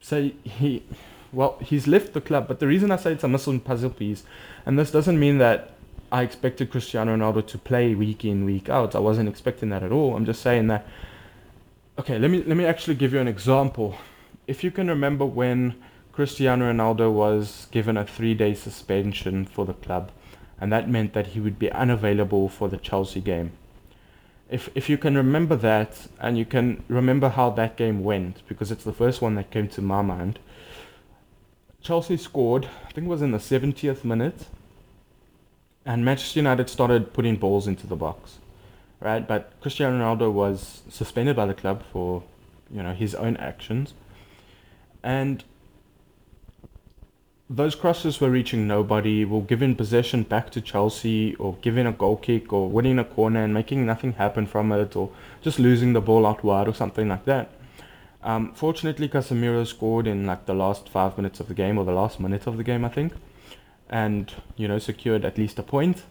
so 0.00 0.30
he, 0.42 0.84
well, 1.32 1.58
he's 1.60 1.86
left 1.86 2.12
the 2.12 2.20
club, 2.20 2.46
but 2.48 2.60
the 2.60 2.66
reason 2.66 2.90
I 2.90 2.96
say 2.96 3.12
it's 3.12 3.24
a 3.24 3.28
missing 3.28 3.60
puzzle 3.60 3.90
piece, 3.90 4.24
and 4.66 4.78
this 4.78 4.90
doesn't 4.90 5.18
mean 5.18 5.38
that 5.38 5.70
I 6.10 6.22
expected 6.22 6.70
Cristiano 6.70 7.16
Ronaldo 7.16 7.46
to 7.46 7.58
play 7.58 7.94
week 7.94 8.24
in, 8.24 8.44
week 8.44 8.68
out. 8.68 8.94
I 8.94 8.98
wasn't 8.98 9.28
expecting 9.30 9.70
that 9.70 9.82
at 9.82 9.92
all. 9.92 10.14
I'm 10.14 10.26
just 10.26 10.42
saying 10.42 10.66
that. 10.66 10.86
Okay, 11.98 12.18
let 12.18 12.30
me 12.30 12.42
let 12.44 12.56
me 12.56 12.66
actually 12.66 12.96
give 12.96 13.12
you 13.14 13.20
an 13.20 13.28
example. 13.28 13.96
If 14.46 14.62
you 14.62 14.70
can 14.70 14.88
remember 14.88 15.24
when 15.24 15.74
Cristiano 16.12 16.70
Ronaldo 16.70 17.10
was 17.10 17.66
given 17.70 17.96
a 17.96 18.04
three-day 18.04 18.54
suspension 18.54 19.46
for 19.46 19.64
the 19.64 19.72
club, 19.72 20.12
and 20.60 20.70
that 20.70 20.88
meant 20.88 21.14
that 21.14 21.28
he 21.28 21.40
would 21.40 21.58
be 21.58 21.72
unavailable 21.72 22.50
for 22.50 22.68
the 22.68 22.76
Chelsea 22.76 23.20
game. 23.20 23.52
If 24.50 24.68
if 24.74 24.90
you 24.90 24.98
can 24.98 25.16
remember 25.16 25.56
that, 25.56 26.08
and 26.20 26.36
you 26.36 26.44
can 26.44 26.84
remember 26.88 27.30
how 27.30 27.48
that 27.50 27.76
game 27.76 28.04
went, 28.04 28.46
because 28.48 28.70
it's 28.70 28.84
the 28.84 28.92
first 28.92 29.22
one 29.22 29.34
that 29.36 29.50
came 29.50 29.68
to 29.68 29.80
my 29.80 30.02
mind. 30.02 30.38
Chelsea 31.82 32.16
scored, 32.16 32.68
I 32.86 32.92
think 32.92 33.06
it 33.06 33.10
was 33.10 33.22
in 33.22 33.32
the 33.32 33.38
70th 33.38 34.04
minute, 34.04 34.46
and 35.84 36.04
Manchester 36.04 36.38
United 36.38 36.70
started 36.70 37.12
putting 37.12 37.36
balls 37.36 37.66
into 37.66 37.88
the 37.88 37.96
box, 37.96 38.38
right? 39.00 39.26
But 39.26 39.52
Cristiano 39.60 39.98
Ronaldo 39.98 40.32
was 40.32 40.82
suspended 40.88 41.34
by 41.34 41.46
the 41.46 41.54
club 41.54 41.82
for, 41.92 42.22
you 42.70 42.82
know, 42.82 42.92
his 42.92 43.16
own 43.16 43.36
actions, 43.38 43.94
and 45.02 45.42
those 47.50 47.74
crosses 47.74 48.20
were 48.20 48.30
reaching 48.30 48.68
nobody, 48.68 49.24
were 49.24 49.40
giving 49.42 49.74
possession 49.74 50.22
back 50.22 50.50
to 50.50 50.60
Chelsea, 50.60 51.34
or 51.34 51.56
giving 51.62 51.86
a 51.86 51.92
goal 51.92 52.16
kick, 52.16 52.52
or 52.52 52.68
winning 52.68 53.00
a 53.00 53.04
corner 53.04 53.42
and 53.42 53.52
making 53.52 53.84
nothing 53.84 54.12
happen 54.12 54.46
from 54.46 54.70
it, 54.70 54.94
or 54.94 55.10
just 55.42 55.58
losing 55.58 55.94
the 55.94 56.00
ball 56.00 56.24
out 56.24 56.44
wide, 56.44 56.68
or 56.68 56.74
something 56.74 57.08
like 57.08 57.24
that. 57.24 57.50
Um, 58.24 58.52
fortunately, 58.54 59.08
Casemiro 59.08 59.66
scored 59.66 60.06
in 60.06 60.26
like 60.26 60.46
the 60.46 60.54
last 60.54 60.88
five 60.88 61.16
minutes 61.16 61.40
of 61.40 61.48
the 61.48 61.54
game, 61.54 61.78
or 61.78 61.84
the 61.84 61.92
last 61.92 62.20
minute 62.20 62.46
of 62.46 62.56
the 62.56 62.64
game, 62.64 62.84
I 62.84 62.88
think 62.88 63.12
and 63.92 64.32
you 64.56 64.66
know 64.66 64.78
secured 64.78 65.24
at 65.24 65.38
least 65.38 65.58
a 65.58 65.62
point. 65.62 66.02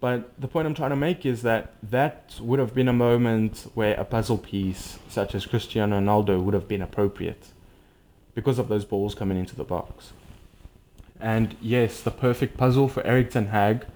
But 0.00 0.40
the 0.40 0.48
point 0.48 0.66
I'm 0.66 0.74
trying 0.74 0.90
to 0.90 0.96
make 0.96 1.26
is 1.26 1.42
that 1.42 1.72
that 1.82 2.36
would 2.40 2.60
have 2.60 2.72
been 2.72 2.88
a 2.88 2.92
moment 2.92 3.66
where 3.74 3.94
a 3.94 4.04
puzzle 4.04 4.38
piece 4.38 4.98
such 5.08 5.34
as 5.34 5.44
Cristiano 5.44 6.00
Ronaldo 6.00 6.42
would 6.42 6.54
have 6.54 6.68
been 6.68 6.82
appropriate 6.82 7.48
because 8.34 8.60
of 8.60 8.68
those 8.68 8.84
balls 8.84 9.16
coming 9.16 9.36
into 9.36 9.56
the 9.56 9.64
box. 9.64 10.12
And 11.20 11.56
yes, 11.60 12.00
the 12.00 12.12
perfect 12.12 12.56
puzzle 12.56 12.88
for 12.88 13.04
Erik 13.04 13.30
ten 13.30 13.48
Hag 13.48 13.86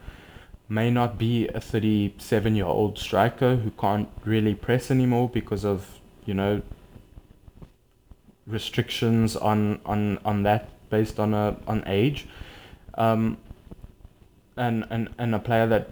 may 0.68 0.90
not 0.90 1.18
be 1.18 1.46
a 1.48 1.60
37 1.60 2.56
year 2.56 2.64
old 2.66 2.98
striker 2.98 3.56
who 3.56 3.70
can't 3.70 4.08
really 4.24 4.54
press 4.54 4.90
anymore 4.90 5.28
because 5.28 5.64
of, 5.64 6.00
you 6.26 6.34
know, 6.34 6.62
restrictions 8.46 9.36
on, 9.36 9.80
on, 9.84 10.18
on 10.24 10.42
that 10.42 10.68
based 10.90 11.18
on 11.18 11.32
a 11.32 11.56
on 11.66 11.82
age 11.86 12.26
um, 12.94 13.38
and, 14.56 14.84
and, 14.90 15.08
and 15.16 15.34
a 15.34 15.38
player 15.38 15.66
that 15.66 15.90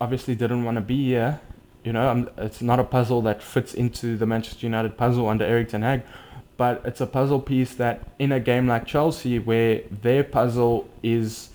obviously 0.00 0.34
didn't 0.34 0.64
want 0.64 0.76
to 0.76 0.80
be 0.80 1.06
here. 1.06 1.40
You 1.84 1.92
know, 1.92 2.08
um, 2.08 2.30
it's 2.36 2.62
not 2.62 2.78
a 2.80 2.84
puzzle 2.84 3.22
that 3.22 3.42
fits 3.42 3.72
into 3.74 4.16
the 4.16 4.26
Manchester 4.26 4.66
United 4.66 4.96
puzzle 4.96 5.28
under 5.28 5.44
Erik 5.44 5.68
ten 5.68 5.82
Hag, 5.82 6.02
but 6.56 6.82
it's 6.84 7.00
a 7.00 7.06
puzzle 7.06 7.40
piece 7.40 7.74
that 7.76 8.02
in 8.18 8.32
a 8.32 8.40
game 8.40 8.66
like 8.66 8.86
Chelsea, 8.86 9.38
where 9.38 9.82
their 9.90 10.24
puzzle 10.24 10.88
is 11.02 11.50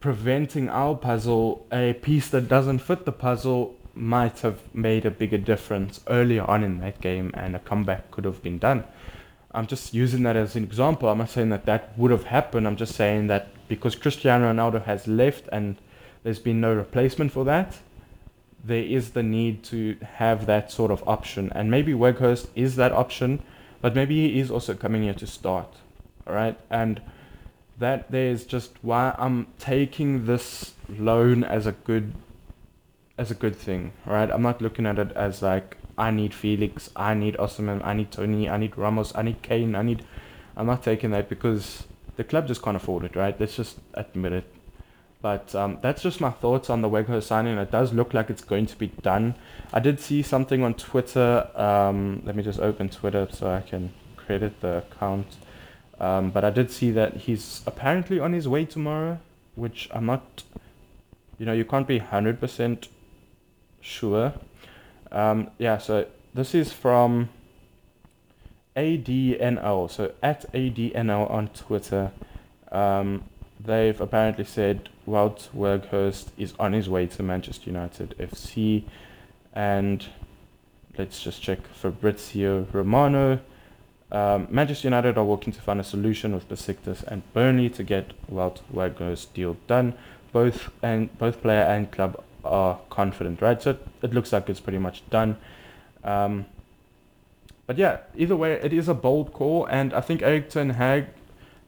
preventing 0.00 0.68
our 0.68 0.96
puzzle, 0.96 1.66
a 1.72 1.92
piece 1.94 2.28
that 2.28 2.48
doesn't 2.48 2.80
fit 2.80 3.04
the 3.04 3.12
puzzle 3.12 3.76
might 3.98 4.40
have 4.40 4.60
made 4.74 5.04
a 5.04 5.10
bigger 5.10 5.38
difference 5.38 6.00
earlier 6.06 6.44
on 6.44 6.62
in 6.64 6.80
that 6.80 7.00
game, 7.00 7.30
and 7.34 7.56
a 7.56 7.58
comeback 7.58 8.10
could 8.10 8.24
have 8.24 8.42
been 8.42 8.58
done. 8.58 8.84
I'm 9.52 9.66
just 9.66 9.94
using 9.94 10.22
that 10.24 10.36
as 10.36 10.56
an 10.56 10.64
example. 10.64 11.08
I'm 11.08 11.18
not 11.18 11.30
saying 11.30 11.48
that 11.50 11.66
that 11.66 11.98
would 11.98 12.10
have 12.10 12.24
happened. 12.24 12.66
I'm 12.66 12.76
just 12.76 12.94
saying 12.94 13.28
that 13.28 13.48
because 13.66 13.94
Cristiano 13.94 14.52
Ronaldo 14.52 14.84
has 14.84 15.06
left 15.06 15.48
and 15.50 15.76
there's 16.22 16.38
been 16.38 16.60
no 16.60 16.74
replacement 16.74 17.32
for 17.32 17.44
that, 17.44 17.78
there 18.62 18.82
is 18.82 19.10
the 19.10 19.22
need 19.22 19.62
to 19.64 19.96
have 20.16 20.46
that 20.46 20.70
sort 20.70 20.90
of 20.90 21.06
option. 21.08 21.50
And 21.54 21.70
maybe 21.70 21.92
Weghorst 21.92 22.48
is 22.54 22.76
that 22.76 22.92
option, 22.92 23.42
but 23.80 23.94
maybe 23.94 24.28
he 24.28 24.40
is 24.40 24.50
also 24.50 24.74
coming 24.74 25.04
here 25.04 25.14
to 25.14 25.26
start. 25.26 25.74
All 26.26 26.34
right. 26.34 26.58
And 26.70 27.00
that 27.78 28.10
there's 28.10 28.44
just 28.44 28.72
why 28.82 29.14
I'm 29.18 29.46
taking 29.58 30.26
this 30.26 30.74
loan 30.88 31.44
as 31.44 31.66
a 31.66 31.72
good 31.72 32.12
as 33.18 33.30
a 33.30 33.34
good 33.34 33.56
thing. 33.56 33.92
right? 34.06 34.30
I'm 34.30 34.42
not 34.42 34.62
looking 34.62 34.86
at 34.86 34.98
it 34.98 35.12
as 35.12 35.42
like 35.42 35.76
I 35.98 36.10
need 36.12 36.32
Felix, 36.32 36.90
I 36.94 37.14
need 37.14 37.36
Osimhen, 37.36 37.84
I 37.84 37.92
need 37.92 38.12
Toney, 38.12 38.48
I 38.48 38.56
need 38.56 38.78
Ramos, 38.78 39.12
I 39.14 39.22
need 39.22 39.42
Kane, 39.42 39.74
I 39.74 39.82
need. 39.82 40.04
I'm 40.56 40.66
not 40.66 40.82
taking 40.82 41.10
that 41.10 41.28
because 41.28 41.84
the 42.16 42.24
club 42.24 42.46
just 42.46 42.62
can't 42.62 42.76
afford 42.76 43.04
it, 43.04 43.16
right? 43.16 43.38
Let's 43.38 43.56
just 43.56 43.78
admit 43.94 44.32
it. 44.32 44.54
But 45.20 45.52
um, 45.56 45.78
that's 45.82 46.02
just 46.02 46.20
my 46.20 46.30
thoughts 46.30 46.70
on 46.70 46.80
the 46.80 46.88
Weghorst 46.88 47.24
signing. 47.24 47.58
It 47.58 47.72
does 47.72 47.92
look 47.92 48.14
like 48.14 48.30
it's 48.30 48.44
going 48.44 48.66
to 48.66 48.76
be 48.76 48.86
done. 49.02 49.34
I 49.72 49.80
did 49.80 49.98
see 49.98 50.22
something 50.22 50.62
on 50.62 50.74
Twitter. 50.74 51.48
Um, 51.56 52.22
let 52.24 52.36
me 52.36 52.44
just 52.44 52.60
open 52.60 52.88
Twitter 52.88 53.26
so 53.32 53.50
I 53.50 53.62
can 53.62 53.92
credit 54.16 54.60
the 54.60 54.78
account. 54.78 55.26
Um, 55.98 56.30
but 56.30 56.44
I 56.44 56.50
did 56.50 56.70
see 56.70 56.92
that 56.92 57.16
he's 57.16 57.62
apparently 57.66 58.20
on 58.20 58.32
his 58.32 58.46
way 58.46 58.64
tomorrow, 58.64 59.18
which 59.56 59.88
I'm 59.92 60.06
not. 60.06 60.44
You 61.38 61.46
know, 61.46 61.52
you 61.52 61.64
can't 61.64 61.86
be 61.86 61.98
hundred 61.98 62.40
percent 62.40 62.88
sure. 63.80 64.32
Um, 65.10 65.50
yeah, 65.58 65.78
so 65.78 66.06
this 66.34 66.54
is 66.54 66.72
from 66.72 67.30
ADNL. 68.76 69.90
So 69.90 70.12
at 70.22 70.50
ADNL 70.52 71.30
on 71.30 71.48
Twitter, 71.48 72.12
um, 72.70 73.24
they've 73.58 74.00
apparently 74.00 74.44
said 74.44 74.88
Wout 75.06 75.48
Weghorst 75.54 76.28
is 76.36 76.54
on 76.58 76.72
his 76.72 76.88
way 76.88 77.06
to 77.06 77.22
Manchester 77.22 77.70
United 77.70 78.14
FC. 78.18 78.84
And 79.52 80.06
let's 80.96 81.22
just 81.22 81.42
check 81.42 81.66
for 81.66 81.90
Fabrizio 81.90 82.66
Romano. 82.72 83.40
Um, 84.10 84.46
Manchester 84.50 84.88
United 84.88 85.18
are 85.18 85.24
working 85.24 85.52
to 85.52 85.60
find 85.60 85.80
a 85.80 85.84
solution 85.84 86.34
with 86.34 86.48
Besiktas 86.48 87.02
and 87.02 87.22
Burnley 87.34 87.68
to 87.70 87.82
get 87.82 88.12
Wout 88.30 88.60
Weghorst 88.72 89.32
deal 89.34 89.56
done. 89.66 89.94
Both 90.32 90.70
and 90.82 91.16
both 91.18 91.42
player 91.42 91.62
and 91.62 91.90
club 91.90 92.22
are 92.48 92.78
confident, 92.90 93.40
right? 93.42 93.62
So 93.62 93.76
it 94.02 94.14
looks 94.14 94.32
like 94.32 94.48
it's 94.48 94.60
pretty 94.60 94.78
much 94.78 95.08
done. 95.10 95.36
Um, 96.02 96.46
but 97.66 97.76
yeah, 97.76 97.98
either 98.16 98.34
way, 98.34 98.52
it 98.54 98.72
is 98.72 98.88
a 98.88 98.94
bold 98.94 99.32
call, 99.32 99.66
and 99.66 99.92
I 99.92 100.00
think 100.00 100.22
Erik 100.22 100.48
ten 100.48 100.70
Hag 100.70 101.06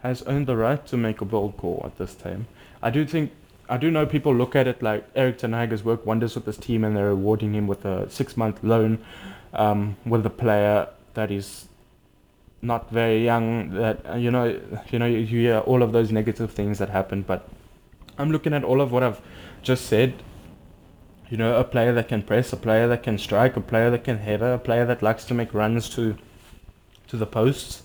has 0.02 0.22
earned 0.26 0.46
the 0.46 0.56
right 0.56 0.86
to 0.86 0.96
make 0.96 1.20
a 1.20 1.26
bold 1.26 1.56
call 1.58 1.82
at 1.84 1.98
this 1.98 2.14
time. 2.14 2.46
I 2.82 2.88
do 2.90 3.04
think, 3.04 3.32
I 3.68 3.76
do 3.76 3.90
know 3.90 4.06
people 4.06 4.34
look 4.34 4.56
at 4.56 4.66
it 4.66 4.82
like 4.82 5.04
Erik 5.14 5.38
ten 5.38 5.52
Hag 5.52 5.70
has 5.72 5.84
worked 5.84 6.06
wonders 6.06 6.34
with 6.34 6.46
this 6.46 6.56
team, 6.56 6.84
and 6.84 6.96
they're 6.96 7.10
awarding 7.10 7.54
him 7.54 7.66
with 7.66 7.84
a 7.84 8.08
six-month 8.08 8.64
loan 8.64 8.98
um, 9.52 9.96
with 10.06 10.24
a 10.24 10.30
player 10.30 10.88
that 11.14 11.30
is 11.30 11.68
not 12.62 12.90
very 12.90 13.22
young. 13.22 13.70
That 13.74 14.18
you 14.18 14.30
know, 14.30 14.58
you 14.90 14.98
know, 14.98 15.06
you 15.06 15.26
hear 15.26 15.58
all 15.58 15.82
of 15.82 15.92
those 15.92 16.10
negative 16.10 16.50
things 16.50 16.78
that 16.78 16.88
happen, 16.88 17.22
but 17.22 17.46
I'm 18.16 18.30
looking 18.30 18.54
at 18.54 18.64
all 18.64 18.80
of 18.80 18.92
what 18.92 19.02
I've 19.02 19.20
just 19.62 19.84
said 19.86 20.14
you 21.30 21.36
know, 21.36 21.56
a 21.56 21.64
player 21.64 21.92
that 21.94 22.08
can 22.08 22.22
press, 22.22 22.52
a 22.52 22.56
player 22.56 22.86
that 22.88 23.02
can 23.02 23.16
strike, 23.16 23.56
a 23.56 23.60
player 23.60 23.90
that 23.90 24.04
can 24.04 24.18
header, 24.18 24.52
a 24.52 24.58
player 24.58 24.84
that 24.84 25.02
likes 25.02 25.24
to 25.26 25.34
make 25.34 25.54
runs 25.54 25.88
to 25.90 26.16
to 27.08 27.16
the 27.16 27.26
posts, 27.26 27.82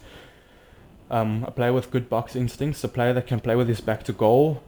um, 1.10 1.44
a 1.48 1.52
player 1.52 1.74
with 1.74 1.90
good 1.90 2.10
box 2.10 2.36
instincts, 2.36 2.84
a 2.84 2.88
player 2.88 3.14
that 3.14 3.26
can 3.26 3.40
play 3.40 3.56
with 3.56 3.68
his 3.68 3.82
back 3.82 4.04
to 4.04 4.14
goal, 4.14 4.62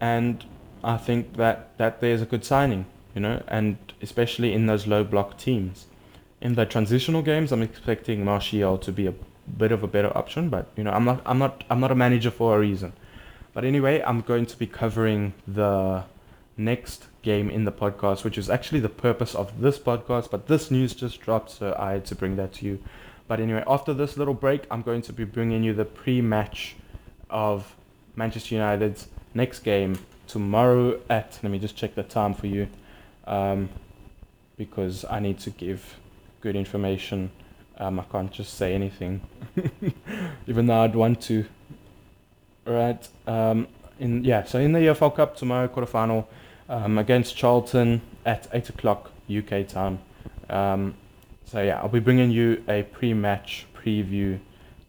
and 0.00 0.44
I 0.82 0.96
think 0.96 1.36
that, 1.36 1.76
that 1.78 2.00
there's 2.00 2.22
a 2.22 2.26
good 2.26 2.44
signing, 2.44 2.86
you 3.14 3.20
know, 3.20 3.42
and 3.46 3.76
especially 4.00 4.52
in 4.52 4.66
those 4.66 4.86
low 4.86 5.04
block 5.04 5.38
teams. 5.38 5.86
In 6.40 6.54
the 6.54 6.64
transitional 6.64 7.22
games, 7.22 7.52
I'm 7.52 7.62
expecting 7.62 8.24
Martial 8.24 8.78
to 8.78 8.90
be 8.90 9.06
a 9.06 9.14
bit 9.58 9.72
of 9.72 9.82
a 9.82 9.86
better 9.86 10.16
option, 10.16 10.48
but 10.48 10.68
you 10.76 10.84
know, 10.84 10.90
I'm 10.90 11.04
not, 11.04 11.20
I'm 11.26 11.38
not, 11.38 11.64
I'm 11.68 11.80
not 11.80 11.92
a 11.92 11.94
manager 11.94 12.30
for 12.30 12.56
a 12.56 12.60
reason. 12.60 12.92
But 13.52 13.64
anyway, 13.64 14.02
I'm 14.02 14.22
going 14.22 14.46
to 14.46 14.56
be 14.56 14.66
covering 14.66 15.34
the 15.46 16.04
next 16.56 17.06
game 17.22 17.50
in 17.50 17.64
the 17.64 17.72
podcast, 17.72 18.24
which 18.24 18.38
is 18.38 18.48
actually 18.48 18.80
the 18.80 18.88
purpose 18.88 19.34
of 19.34 19.60
this 19.60 19.78
podcast. 19.78 20.30
But 20.30 20.46
this 20.46 20.70
news 20.70 20.94
just 20.94 21.20
dropped, 21.20 21.50
so 21.50 21.76
I 21.78 21.92
had 21.92 22.04
to 22.06 22.14
bring 22.14 22.36
that 22.36 22.52
to 22.54 22.66
you. 22.66 22.82
But 23.28 23.40
anyway, 23.40 23.62
after 23.66 23.94
this 23.94 24.16
little 24.16 24.34
break, 24.34 24.64
I'm 24.70 24.82
going 24.82 25.02
to 25.02 25.12
be 25.12 25.24
bringing 25.24 25.62
you 25.62 25.72
the 25.72 25.84
pre-match 25.84 26.74
of 27.28 27.76
Manchester 28.16 28.56
United's 28.56 29.06
next 29.34 29.60
game 29.60 29.98
tomorrow 30.26 31.00
at. 31.08 31.38
Let 31.42 31.52
me 31.52 31.58
just 31.58 31.76
check 31.76 31.94
the 31.94 32.02
time 32.02 32.34
for 32.34 32.46
you, 32.46 32.68
um, 33.26 33.68
because 34.56 35.04
I 35.08 35.20
need 35.20 35.38
to 35.40 35.50
give 35.50 35.96
good 36.40 36.56
information. 36.56 37.30
Um, 37.78 38.00
I 38.00 38.04
can't 38.04 38.32
just 38.32 38.54
say 38.54 38.74
anything, 38.74 39.20
even 40.46 40.66
though 40.66 40.80
I'd 40.80 40.96
want 40.96 41.20
to. 41.22 41.46
Right. 42.66 43.06
Um, 43.26 43.68
in 43.98 44.24
yeah. 44.24 44.44
So 44.44 44.58
in 44.58 44.72
the 44.72 44.80
EFL 44.80 45.14
Cup 45.14 45.36
tomorrow, 45.36 45.68
quarterfinal 45.68 46.26
um, 46.70 46.96
against 46.96 47.36
Charlton 47.36 48.00
at 48.24 48.46
eight 48.52 48.70
o'clock 48.70 49.10
UK 49.28 49.68
time. 49.68 49.98
Um, 50.48 50.94
so 51.44 51.60
yeah, 51.60 51.80
I'll 51.80 51.88
be 51.88 51.98
bringing 51.98 52.30
you 52.30 52.62
a 52.68 52.84
pre-match 52.84 53.66
preview 53.76 54.38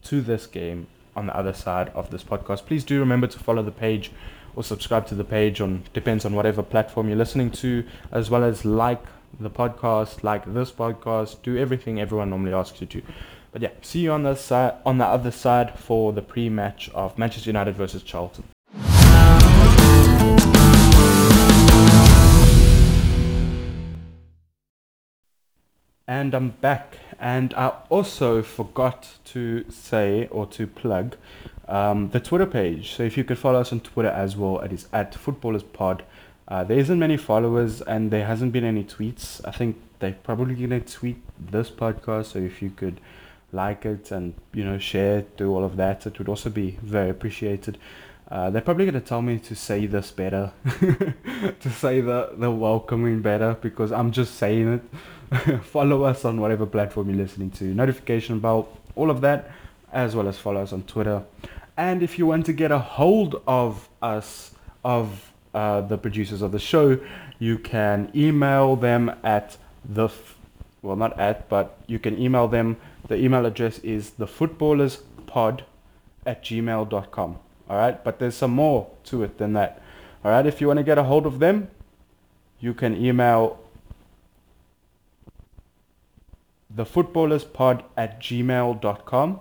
to 0.03 0.21
this 0.21 0.45
game 0.45 0.87
on 1.15 1.25
the 1.25 1.35
other 1.35 1.53
side 1.53 1.89
of 1.89 2.11
this 2.11 2.23
podcast. 2.23 2.65
Please 2.65 2.83
do 2.83 2.99
remember 2.99 3.27
to 3.27 3.39
follow 3.39 3.63
the 3.63 3.71
page 3.71 4.11
or 4.55 4.63
subscribe 4.63 5.07
to 5.07 5.15
the 5.15 5.23
page 5.23 5.59
on 5.59 5.83
depends 5.93 6.23
on 6.23 6.35
whatever 6.35 6.61
platform 6.61 7.07
you're 7.07 7.17
listening 7.17 7.49
to, 7.49 7.83
as 8.11 8.29
well 8.29 8.43
as 8.43 8.63
like 8.63 9.03
the 9.39 9.49
podcast, 9.49 10.23
like 10.23 10.53
this 10.53 10.71
podcast, 10.71 11.41
do 11.41 11.57
everything 11.57 11.99
everyone 11.99 12.29
normally 12.29 12.53
asks 12.53 12.79
you 12.79 12.87
to. 12.87 13.01
But 13.51 13.61
yeah, 13.61 13.71
see 13.81 14.01
you 14.01 14.11
on 14.11 14.23
the 14.23 14.35
side 14.35 14.75
on 14.85 14.97
the 14.97 15.05
other 15.05 15.31
side 15.31 15.77
for 15.79 16.13
the 16.13 16.21
pre-match 16.21 16.89
of 16.93 17.17
Manchester 17.17 17.49
United 17.49 17.75
versus 17.75 18.03
Charlton. 18.03 18.43
And 26.11 26.35
I'm 26.35 26.49
back, 26.49 26.97
and 27.21 27.53
I 27.53 27.71
also 27.87 28.43
forgot 28.43 29.07
to 29.27 29.63
say 29.71 30.27
or 30.27 30.45
to 30.47 30.67
plug 30.67 31.15
um, 31.69 32.09
the 32.09 32.19
Twitter 32.19 32.45
page. 32.45 32.95
So 32.95 33.03
if 33.03 33.15
you 33.15 33.23
could 33.23 33.37
follow 33.37 33.61
us 33.61 33.71
on 33.71 33.79
Twitter 33.79 34.09
as 34.09 34.35
well, 34.35 34.59
it 34.59 34.73
is 34.73 34.89
at 34.91 35.13
FootballersPod. 35.13 36.01
Uh, 36.49 36.65
there 36.65 36.77
isn't 36.77 36.99
many 36.99 37.15
followers, 37.15 37.81
and 37.81 38.11
there 38.11 38.25
hasn't 38.25 38.51
been 38.51 38.65
any 38.65 38.83
tweets. 38.83 39.39
I 39.45 39.51
think 39.51 39.77
they're 39.99 40.17
probably 40.21 40.55
gonna 40.55 40.81
tweet 40.81 41.21
this 41.39 41.69
podcast. 41.69 42.25
So 42.33 42.39
if 42.39 42.61
you 42.61 42.71
could 42.71 42.99
like 43.53 43.85
it 43.85 44.11
and 44.11 44.33
you 44.53 44.65
know 44.65 44.77
share, 44.77 45.21
do 45.37 45.55
all 45.55 45.63
of 45.63 45.77
that, 45.77 46.05
it 46.05 46.17
would 46.19 46.27
also 46.27 46.49
be 46.49 46.77
very 46.81 47.09
appreciated. 47.09 47.77
Uh, 48.29 48.49
they're 48.49 48.61
probably 48.61 48.85
going 48.85 48.93
to 48.93 49.05
tell 49.05 49.21
me 49.21 49.37
to 49.37 49.53
say 49.53 49.85
this 49.85 50.09
better, 50.09 50.53
to 51.59 51.69
say 51.69 51.99
the, 51.99 52.29
the 52.37 52.49
welcoming 52.49 53.21
better, 53.21 53.57
because 53.59 53.91
I'm 53.91 54.11
just 54.13 54.35
saying 54.35 54.75
it. 54.75 54.81
follow 55.63 56.03
us 56.03 56.25
on 56.25 56.41
whatever 56.41 56.65
platform 56.65 57.09
you're 57.09 57.17
listening 57.17 57.51
to. 57.51 57.63
Notification 57.63 58.39
bell, 58.39 58.67
all 58.95 59.09
of 59.09 59.21
that, 59.21 59.51
as 59.91 60.15
well 60.15 60.27
as 60.27 60.37
follow 60.37 60.61
us 60.61 60.73
on 60.73 60.83
Twitter. 60.83 61.23
And 61.77 62.03
if 62.03 62.19
you 62.19 62.25
want 62.25 62.45
to 62.47 62.53
get 62.53 62.71
a 62.71 62.79
hold 62.79 63.41
of 63.47 63.89
us, 64.01 64.51
of 64.83 65.31
uh, 65.53 65.81
the 65.81 65.97
producers 65.97 66.41
of 66.41 66.51
the 66.51 66.59
show, 66.59 66.99
you 67.39 67.57
can 67.57 68.11
email 68.15 68.75
them 68.75 69.11
at 69.23 69.57
the, 69.85 70.05
f- 70.05 70.37
well, 70.81 70.95
not 70.95 71.17
at, 71.19 71.47
but 71.49 71.77
you 71.87 71.99
can 71.99 72.19
email 72.19 72.47
them. 72.47 72.77
The 73.07 73.15
email 73.15 73.45
address 73.45 73.79
is 73.79 74.11
thefootballerspod 74.11 75.61
at 76.25 76.43
gmail.com. 76.43 77.39
All 77.69 77.77
right, 77.77 78.03
but 78.03 78.19
there's 78.19 78.35
some 78.35 78.51
more 78.51 78.89
to 79.05 79.23
it 79.23 79.37
than 79.37 79.53
that. 79.53 79.81
All 80.23 80.31
right, 80.31 80.45
if 80.45 80.61
you 80.61 80.67
want 80.67 80.77
to 80.77 80.83
get 80.83 80.97
a 80.97 81.03
hold 81.03 81.25
of 81.25 81.39
them, 81.39 81.69
you 82.59 82.73
can 82.73 82.95
email 82.95 83.59
thefootballerspod 86.75 87.83
at 87.97 88.19
gmail.com. 88.19 89.39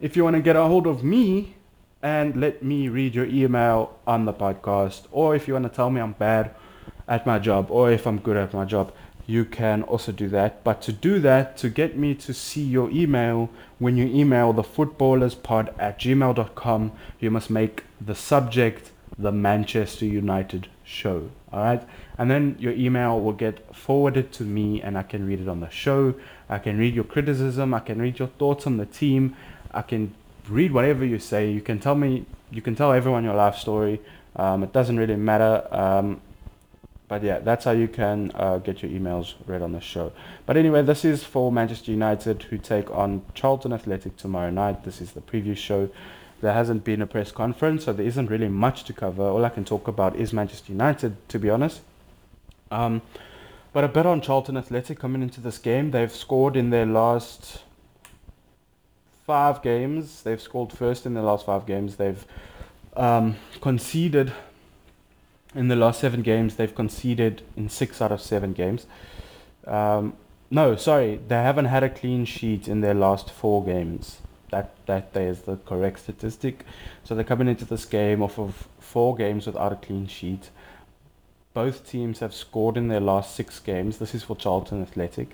If 0.00 0.16
you 0.16 0.24
want 0.24 0.36
to 0.36 0.42
get 0.42 0.56
a 0.56 0.64
hold 0.64 0.86
of 0.86 1.04
me 1.04 1.56
and 2.02 2.36
let 2.36 2.62
me 2.62 2.88
read 2.88 3.14
your 3.14 3.26
email 3.26 3.98
on 4.06 4.24
the 4.24 4.32
podcast, 4.32 5.02
or 5.12 5.34
if 5.34 5.46
you 5.46 5.54
want 5.54 5.66
to 5.66 5.76
tell 5.76 5.90
me 5.90 6.00
I'm 6.00 6.12
bad 6.12 6.54
at 7.06 7.26
my 7.26 7.38
job, 7.38 7.70
or 7.70 7.90
if 7.90 8.06
I'm 8.06 8.18
good 8.18 8.36
at 8.36 8.54
my 8.54 8.64
job, 8.64 8.92
you 9.26 9.44
can 9.44 9.82
also 9.84 10.10
do 10.10 10.28
that. 10.28 10.64
But 10.64 10.82
to 10.82 10.92
do 10.92 11.20
that, 11.20 11.56
to 11.58 11.68
get 11.68 11.96
me 11.96 12.14
to 12.16 12.34
see 12.34 12.62
your 12.62 12.90
email, 12.90 13.50
when 13.78 13.96
you 13.96 14.06
email 14.06 14.52
the 14.52 14.62
footballerspod 14.62 15.74
at 15.78 16.00
gmail.com, 16.00 16.92
you 17.20 17.30
must 17.30 17.50
make 17.50 17.84
the 18.00 18.14
subject 18.14 18.90
the 19.18 19.30
Manchester 19.30 20.06
United 20.06 20.68
show. 20.82 21.30
All 21.52 21.62
right. 21.62 21.82
And 22.18 22.30
then 22.30 22.56
your 22.58 22.72
email 22.72 23.20
will 23.20 23.32
get 23.32 23.74
forwarded 23.74 24.32
to 24.32 24.42
me 24.42 24.82
and 24.82 24.98
I 24.98 25.02
can 25.02 25.26
read 25.26 25.40
it 25.40 25.48
on 25.48 25.60
the 25.60 25.70
show. 25.70 26.14
I 26.48 26.58
can 26.58 26.78
read 26.78 26.94
your 26.94 27.04
criticism. 27.04 27.72
I 27.72 27.80
can 27.80 28.00
read 28.00 28.18
your 28.18 28.28
thoughts 28.28 28.66
on 28.66 28.76
the 28.76 28.86
team. 28.86 29.36
I 29.72 29.82
can 29.82 30.14
read 30.48 30.72
whatever 30.72 31.04
you 31.04 31.18
say. 31.18 31.50
You 31.50 31.60
can 31.60 31.78
tell 31.78 31.94
me, 31.94 32.26
you 32.50 32.60
can 32.60 32.74
tell 32.74 32.92
everyone 32.92 33.24
your 33.24 33.34
life 33.34 33.56
story. 33.56 34.00
Um, 34.36 34.62
it 34.62 34.72
doesn't 34.72 34.98
really 34.98 35.16
matter. 35.16 35.66
Um, 35.70 36.20
but 37.08 37.24
yeah, 37.24 37.40
that's 37.40 37.64
how 37.64 37.72
you 37.72 37.88
can 37.88 38.30
uh, 38.36 38.58
get 38.58 38.82
your 38.82 38.90
emails 38.92 39.34
read 39.46 39.62
on 39.62 39.72
the 39.72 39.80
show. 39.80 40.12
But 40.46 40.56
anyway, 40.56 40.82
this 40.82 41.04
is 41.04 41.24
for 41.24 41.50
Manchester 41.50 41.90
United 41.90 42.44
who 42.44 42.58
take 42.58 42.88
on 42.92 43.22
Charlton 43.34 43.72
Athletic 43.72 44.16
tomorrow 44.16 44.50
night. 44.50 44.84
This 44.84 45.00
is 45.00 45.10
the 45.12 45.20
preview 45.20 45.56
show. 45.56 45.90
There 46.40 46.52
hasn't 46.52 46.84
been 46.84 47.02
a 47.02 47.06
press 47.06 47.32
conference, 47.32 47.84
so 47.84 47.92
there 47.92 48.06
isn't 48.06 48.30
really 48.30 48.48
much 48.48 48.84
to 48.84 48.92
cover. 48.92 49.24
All 49.24 49.44
I 49.44 49.48
can 49.48 49.64
talk 49.64 49.88
about 49.88 50.14
is 50.16 50.32
Manchester 50.32 50.72
United, 50.72 51.16
to 51.30 51.38
be 51.38 51.50
honest. 51.50 51.80
Um, 52.70 53.02
but 53.72 53.84
a 53.84 53.88
bit 53.88 54.06
on 54.06 54.20
Charlton 54.20 54.56
Athletic 54.56 54.98
coming 54.98 55.22
into 55.22 55.40
this 55.40 55.58
game. 55.58 55.90
They've 55.90 56.12
scored 56.12 56.56
in 56.56 56.70
their 56.70 56.86
last 56.86 57.62
five 59.26 59.62
games. 59.62 60.22
They've 60.22 60.40
scored 60.40 60.72
first 60.72 61.06
in 61.06 61.14
their 61.14 61.22
last 61.22 61.46
five 61.46 61.66
games. 61.66 61.96
They've 61.96 62.24
um, 62.96 63.36
conceded 63.60 64.32
in 65.54 65.68
the 65.68 65.76
last 65.76 66.00
seven 66.00 66.22
games, 66.22 66.56
they've 66.56 66.74
conceded 66.74 67.42
in 67.56 67.68
six 67.68 68.00
out 68.00 68.12
of 68.12 68.20
seven 68.20 68.52
games. 68.52 68.86
Um, 69.66 70.14
no, 70.50 70.76
sorry, 70.76 71.20
they 71.28 71.36
haven't 71.36 71.66
had 71.66 71.82
a 71.82 71.90
clean 71.90 72.24
sheet 72.24 72.68
in 72.68 72.80
their 72.80 72.94
last 72.94 73.30
four 73.30 73.64
games. 73.64 74.18
That 74.50 74.74
that 74.86 75.10
is 75.14 75.42
the 75.42 75.56
correct 75.58 76.00
statistic. 76.00 76.64
So 77.04 77.14
they're 77.14 77.24
coming 77.24 77.48
into 77.48 77.64
this 77.64 77.84
game 77.84 78.22
off 78.22 78.38
of 78.38 78.68
four 78.80 79.14
games 79.14 79.46
without 79.46 79.72
a 79.72 79.76
clean 79.76 80.06
sheet. 80.06 80.50
Both 81.52 81.88
teams 81.88 82.20
have 82.20 82.32
scored 82.32 82.76
in 82.76 82.88
their 82.88 83.00
last 83.00 83.34
six 83.34 83.58
games. 83.58 83.98
This 83.98 84.14
is 84.14 84.22
for 84.22 84.36
Charlton 84.36 84.82
Athletic. 84.82 85.30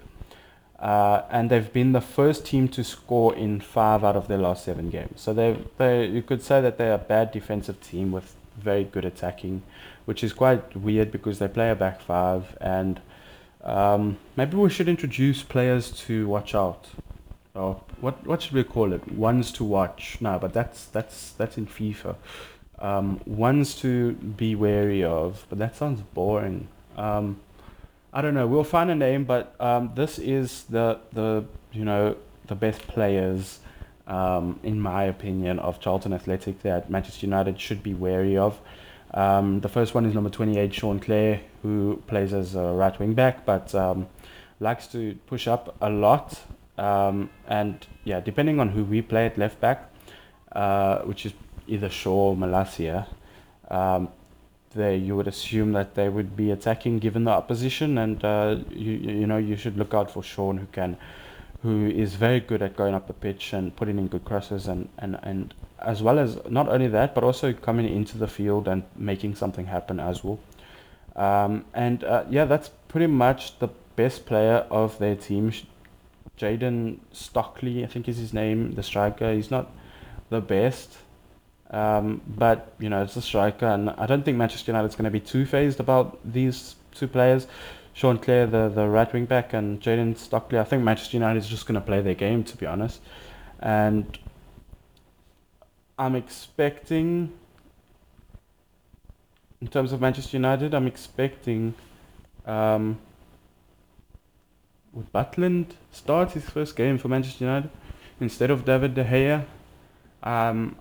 Uh, 0.79 1.23
and 1.31 1.51
they've 1.51 1.73
been 1.73 1.93
the 1.93 2.01
first 2.01 2.45
team 2.45 2.69
to 2.69 2.85
score 2.85 3.35
in 3.35 3.61
five 3.61 4.05
out 4.05 4.17
of 4.17 4.29
their 4.29 4.39
last 4.39 4.65
seven 4.65 4.91
games. 4.91 5.21
So 5.21 5.33
they 5.33 5.59
they 5.79 6.07
you 6.07 6.23
could 6.23 6.43
say 6.43 6.61
that 6.61 6.77
they're 6.77 6.95
a 6.95 6.99
bad 6.99 7.33
defensive 7.33 7.81
team 7.81 8.13
with 8.13 8.35
very 8.59 8.85
good 8.85 9.05
attacking, 9.05 9.63
which 10.05 10.23
is 10.23 10.33
quite 10.33 10.77
weird 10.77 11.11
because 11.11 11.39
they 11.39 11.49
play 11.49 11.71
a 11.71 11.75
back 11.75 12.01
five 12.01 12.57
and 12.61 13.01
um, 13.65 14.19
maybe 14.37 14.57
we 14.57 14.71
should 14.71 14.89
introduce 14.89 15.43
players 15.43 15.91
to 15.91 16.29
watch 16.29 16.55
out. 16.55 16.89
Or 17.55 17.81
what 18.01 18.27
what 18.27 18.43
should 18.43 18.53
we 18.53 18.63
call 18.63 18.93
it? 18.93 19.11
Ones 19.13 19.51
to 19.53 19.65
watch. 19.65 20.19
No, 20.21 20.39
but 20.39 20.53
that's 20.53 20.87
that's 20.87 21.33
that's 21.33 21.57
in 21.57 21.67
FIFA. 21.67 22.17
Um, 22.79 23.21
ones 23.25 23.75
to 23.77 24.13
be 24.13 24.55
wary 24.55 25.03
of, 25.03 25.47
but 25.49 25.59
that 25.59 25.77
sounds 25.77 26.03
boring. 26.15 26.69
Um, 26.97 27.41
I 28.13 28.21
don't 28.21 28.35
know. 28.35 28.47
We'll 28.47 28.65
find 28.65 28.91
a 28.91 28.95
name, 28.95 29.25
but 29.25 29.55
um, 29.61 29.93
this 29.95 30.19
is 30.19 30.65
the 30.65 31.01
the 31.13 31.45
you 31.73 31.85
know 31.85 32.17
the 32.47 32.55
best 32.55 32.87
players 32.87 33.61
um, 34.07 34.61
in 34.63 34.81
my 34.81 35.05
opinion, 35.05 35.59
of 35.59 35.81
Charlton 35.81 36.13
Athletic 36.13 36.63
that 36.63 36.91
Manchester 36.91 37.27
United 37.27 37.61
should 37.61 37.83
be 37.83 37.95
wary 37.95 38.37
of. 38.37 38.61
Um, 39.15 39.61
the 39.61 39.69
first 39.69 39.95
one 39.95 40.05
is 40.05 40.15
number 40.15 40.31
28, 40.31 40.73
Sean 40.73 41.01
Clare, 41.01 41.41
who 41.63 42.03
plays 42.07 42.33
as 42.33 42.55
a 42.55 42.63
right 42.63 42.99
wing 42.99 43.15
back, 43.15 43.45
but 43.45 43.75
um, 43.75 44.07
likes 44.61 44.87
to 44.89 45.17
push 45.27 45.49
up 45.49 45.77
a 45.81 45.91
lot. 45.91 46.41
And 46.79 47.87
yeah, 48.05 48.21
depending 48.21 48.61
on 48.61 48.69
who 48.69 48.85
we 48.85 49.03
play 49.03 49.27
at 49.27 49.39
left 49.39 49.61
back, 49.61 49.91
uh, 50.53 51.01
which 51.01 51.27
is 51.27 51.33
either 51.67 51.89
Shaw 51.89 52.31
or 52.31 52.37
Malacia, 52.37 53.07
um, 53.71 54.09
they 54.75 54.97
you 54.97 55.17
would 55.17 55.29
assume 55.29 55.73
that 55.73 55.95
they 55.95 56.09
would 56.09 56.37
be 56.37 56.51
attacking 56.51 56.99
given 56.99 57.25
the 57.25 57.31
opposition, 57.31 57.99
and 57.99 58.25
uh, 58.25 58.57
you 58.71 58.93
you 58.93 59.27
know 59.27 59.39
you 59.39 59.57
should 59.57 59.77
look 59.77 59.95
out 59.95 60.11
for 60.11 60.23
Sean 60.23 60.59
who 60.59 60.67
can 60.73 60.97
who 61.63 61.87
is 61.87 62.15
very 62.15 62.39
good 62.39 62.63
at 62.63 62.77
going 62.77 62.95
up 62.95 63.07
the 63.07 63.13
pitch 63.13 63.53
and 63.53 63.75
putting 63.75 63.99
in 63.99 64.07
good 64.07 64.25
crosses 64.25 64.69
and, 64.69 64.89
and, 64.99 65.19
and 65.23 65.55
as 65.81 66.03
well 66.03 66.19
as 66.19 66.39
not 66.49 66.69
only 66.69 66.87
that 66.87 67.15
but 67.15 67.25
also 67.25 67.53
coming 67.53 67.89
into 67.89 68.17
the 68.19 68.29
field 68.29 68.69
and 68.69 68.85
making 68.95 69.35
something 69.35 69.67
happen 69.67 69.99
as 69.99 70.23
well. 70.23 70.39
Um, 71.17 71.65
and 71.75 72.05
uh, 72.05 72.25
yeah, 72.31 72.45
that's 72.45 72.71
pretty 72.89 73.07
much 73.07 73.59
the 73.59 73.69
best 73.97 74.27
player 74.27 74.67
of 74.71 74.99
their 74.99 75.17
team. 75.17 75.53
Jayden 76.39 76.99
Stockley, 77.13 77.83
I 77.83 77.87
think 77.87 78.09
is 78.09 78.19
his 78.19 78.35
name, 78.35 78.75
the 78.75 78.83
striker. 78.83 79.33
He's 79.33 79.51
not 79.51 79.71
the 80.29 80.43
best, 80.43 80.99
um, 81.71 82.21
but 82.27 82.73
you 82.79 82.89
know 82.89 83.03
it's 83.03 83.17
a 83.17 83.23
striker, 83.23 83.67
and 83.67 83.91
I 83.91 84.07
don't 84.07 84.25
think 84.25 84.37
Manchester 84.37 84.71
United 84.71 84.89
is 84.89 84.95
going 84.95 85.05
to 85.05 85.11
be 85.11 85.21
too 85.21 85.47
fazed 85.47 85.81
about 85.81 86.19
these 86.25 86.77
two 86.95 87.09
players. 87.09 87.47
Sean 87.93 88.19
Clare, 88.19 88.47
the, 88.47 88.69
the 88.69 88.87
right 88.87 89.11
wing 89.11 89.25
back, 89.25 89.55
and 89.55 89.81
Jayden 89.81 90.19
Stockley. 90.19 90.59
I 90.59 90.65
think 90.65 90.83
Manchester 90.83 91.17
United 91.17 91.39
is 91.39 91.49
just 91.49 91.67
going 91.67 91.81
to 91.81 91.81
play 91.81 92.03
their 92.03 92.15
game, 92.15 92.45
to 92.45 92.57
be 92.57 92.67
honest. 92.67 93.01
And 93.61 94.19
I'm 95.99 96.15
expecting, 96.15 97.33
in 99.63 99.69
terms 99.69 99.93
of 99.93 100.01
Manchester 100.01 100.37
United, 100.37 100.75
I'm 100.75 100.87
expecting. 100.87 101.75
Um, 102.45 102.99
would 104.93 105.13
Butland 105.13 105.73
start 105.93 106.33
his 106.33 106.45
first 106.49 106.75
game 106.75 106.97
for 106.97 107.09
Manchester 107.09 107.45
United 107.45 107.71
instead 108.19 108.51
of 108.51 108.65
David 108.65 108.95
De 108.95 109.05
Gea? 109.05 109.45
Um, 110.23 110.77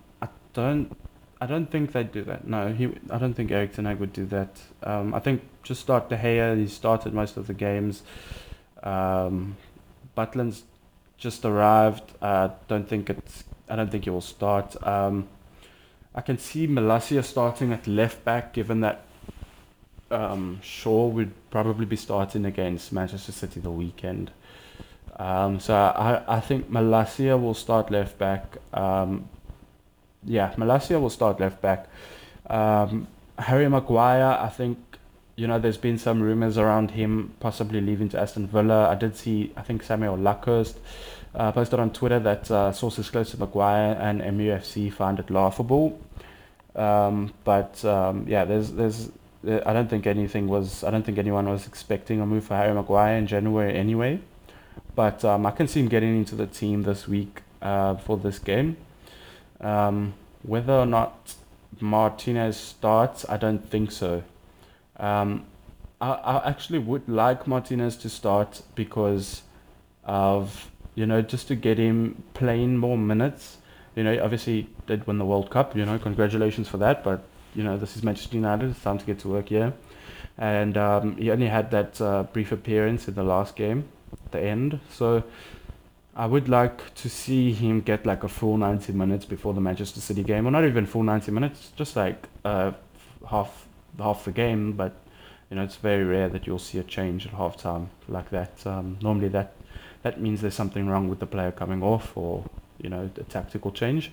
don't 0.56 0.96
I 1.40 1.46
don't 1.46 1.70
think 1.70 1.92
they'd 1.92 2.10
do 2.10 2.22
that. 2.24 2.46
No, 2.46 2.72
he. 2.72 2.86
I 3.10 3.18
don't 3.18 3.34
think 3.34 3.50
Erik 3.50 3.74
Ten 3.74 3.84
Hag 3.84 3.98
would 3.98 4.12
do 4.12 4.24
that. 4.26 4.58
Um, 4.82 5.14
I 5.14 5.20
think 5.20 5.42
just 5.62 5.82
start 5.82 6.08
De 6.08 6.16
Gea. 6.16 6.56
He 6.56 6.66
started 6.66 7.12
most 7.12 7.36
of 7.36 7.46
the 7.46 7.54
games. 7.54 8.02
Um, 8.82 9.56
Butland's 10.14 10.62
just 11.18 11.44
arrived. 11.44 12.04
I 12.22 12.50
don't 12.68 12.88
think 12.88 13.10
it's. 13.10 13.44
I 13.68 13.76
don't 13.76 13.90
think 13.90 14.04
he 14.04 14.10
will 14.10 14.22
start. 14.22 14.76
Um, 14.86 15.28
I 16.14 16.22
can 16.22 16.38
see 16.38 16.66
Malacia 16.66 17.22
starting 17.22 17.72
at 17.72 17.86
left 17.86 18.24
back, 18.24 18.54
given 18.54 18.80
that 18.80 19.02
um, 20.10 20.60
Shaw 20.62 21.08
would 21.08 21.32
probably 21.50 21.84
be 21.84 21.96
starting 21.96 22.46
against 22.46 22.92
Manchester 22.92 23.32
City 23.32 23.60
the 23.60 23.70
weekend. 23.70 24.30
Um, 25.18 25.60
so 25.60 25.74
I, 25.74 26.36
I 26.36 26.40
think 26.40 26.70
Malacia 26.70 27.36
will 27.38 27.54
start 27.54 27.90
left 27.90 28.16
back. 28.16 28.56
Um, 28.72 29.28
yeah, 30.26 30.52
Malacia 30.56 31.00
will 31.00 31.10
start 31.10 31.40
left 31.40 31.62
back. 31.62 31.88
Um, 32.48 33.06
Harry 33.38 33.68
Maguire, 33.68 34.38
I 34.40 34.48
think, 34.48 34.78
you 35.36 35.46
know, 35.46 35.58
there's 35.58 35.76
been 35.76 35.98
some 35.98 36.20
rumours 36.20 36.58
around 36.58 36.92
him 36.92 37.34
possibly 37.40 37.80
leaving 37.80 38.08
to 38.10 38.20
Aston 38.20 38.46
Villa. 38.46 38.88
I 38.88 38.94
did 38.94 39.16
see, 39.16 39.52
I 39.56 39.62
think 39.62 39.82
Samuel 39.82 40.16
Luckhurst 40.16 40.76
uh, 41.34 41.52
posted 41.52 41.78
on 41.78 41.90
Twitter 41.90 42.18
that 42.20 42.50
uh, 42.50 42.72
sources 42.72 43.10
close 43.10 43.30
to 43.30 43.38
Maguire 43.38 43.96
and 44.00 44.20
MUFC 44.20 44.92
find 44.92 45.18
it 45.18 45.30
laughable. 45.30 45.98
Um, 46.74 47.32
but 47.44 47.82
um, 47.84 48.26
yeah, 48.28 48.44
there's 48.44 48.72
there's 48.72 49.10
I 49.44 49.72
don't 49.72 49.88
think 49.88 50.06
anything 50.06 50.46
was 50.46 50.84
I 50.84 50.90
don't 50.90 51.04
think 51.04 51.18
anyone 51.18 51.48
was 51.48 51.66
expecting 51.66 52.20
a 52.20 52.26
move 52.26 52.44
for 52.44 52.54
Harry 52.54 52.74
Maguire 52.74 53.16
in 53.16 53.26
January 53.26 53.74
anyway. 53.74 54.20
But 54.94 55.24
um, 55.24 55.46
I 55.46 55.50
can 55.50 55.68
see 55.68 55.80
him 55.80 55.88
getting 55.88 56.16
into 56.16 56.34
the 56.34 56.46
team 56.46 56.82
this 56.82 57.06
week 57.06 57.42
uh, 57.62 57.96
for 57.96 58.16
this 58.16 58.38
game. 58.38 58.76
Um, 59.60 60.14
whether 60.42 60.72
or 60.72 60.86
not 60.86 61.34
Martinez 61.80 62.56
starts, 62.56 63.24
I 63.28 63.36
don't 63.36 63.68
think 63.68 63.90
so. 63.90 64.22
Um, 64.98 65.46
I, 66.00 66.12
I 66.12 66.48
actually 66.48 66.78
would 66.78 67.08
like 67.08 67.46
Martinez 67.46 67.96
to 67.98 68.08
start 68.08 68.62
because 68.74 69.42
of, 70.04 70.70
you 70.94 71.06
know, 71.06 71.22
just 71.22 71.48
to 71.48 71.54
get 71.54 71.78
him 71.78 72.22
playing 72.34 72.76
more 72.76 72.98
minutes. 72.98 73.58
You 73.94 74.04
know, 74.04 74.22
obviously 74.22 74.68
did 74.86 75.06
win 75.06 75.18
the 75.18 75.24
World 75.24 75.50
Cup, 75.50 75.74
you 75.74 75.84
know, 75.84 75.98
congratulations 75.98 76.68
for 76.68 76.76
that. 76.78 77.02
But, 77.02 77.22
you 77.54 77.64
know, 77.64 77.76
this 77.78 77.96
is 77.96 78.02
Manchester 78.02 78.36
United, 78.36 78.70
it's 78.70 78.82
time 78.82 78.98
to 78.98 79.06
get 79.06 79.18
to 79.20 79.28
work 79.28 79.48
here. 79.48 79.72
And 80.38 80.76
um, 80.76 81.16
he 81.16 81.30
only 81.30 81.48
had 81.48 81.70
that 81.70 81.98
uh, 82.00 82.24
brief 82.24 82.52
appearance 82.52 83.08
in 83.08 83.14
the 83.14 83.22
last 83.22 83.56
game, 83.56 83.88
the 84.32 84.40
end. 84.40 84.80
So 84.90 85.24
I 86.16 86.24
would 86.24 86.48
like 86.48 86.94
to 86.94 87.10
see 87.10 87.52
him 87.52 87.82
get 87.82 88.06
like 88.06 88.24
a 88.24 88.28
full 88.28 88.56
90 88.56 88.94
minutes 88.94 89.26
before 89.26 89.52
the 89.52 89.60
Manchester 89.60 90.00
City 90.00 90.22
game, 90.22 90.46
or 90.46 90.50
not 90.50 90.64
even 90.64 90.86
full 90.86 91.02
90 91.02 91.30
minutes, 91.30 91.72
just 91.76 91.94
like 91.94 92.26
uh, 92.42 92.72
half 93.28 93.66
half 93.98 94.24
the 94.24 94.32
game. 94.32 94.72
But 94.72 94.94
you 95.50 95.56
know, 95.56 95.62
it's 95.62 95.76
very 95.76 96.04
rare 96.04 96.30
that 96.30 96.46
you'll 96.46 96.58
see 96.58 96.78
a 96.78 96.82
change 96.82 97.26
at 97.26 97.32
halftime 97.32 97.88
like 98.08 98.30
that. 98.30 98.66
Um, 98.66 98.98
normally, 99.02 99.28
that 99.28 99.52
that 100.02 100.18
means 100.18 100.40
there's 100.40 100.54
something 100.54 100.88
wrong 100.88 101.10
with 101.10 101.18
the 101.18 101.26
player 101.26 101.52
coming 101.52 101.82
off, 101.82 102.16
or 102.16 102.44
you 102.80 102.88
know, 102.88 103.10
a 103.14 103.24
tactical 103.24 103.70
change. 103.70 104.10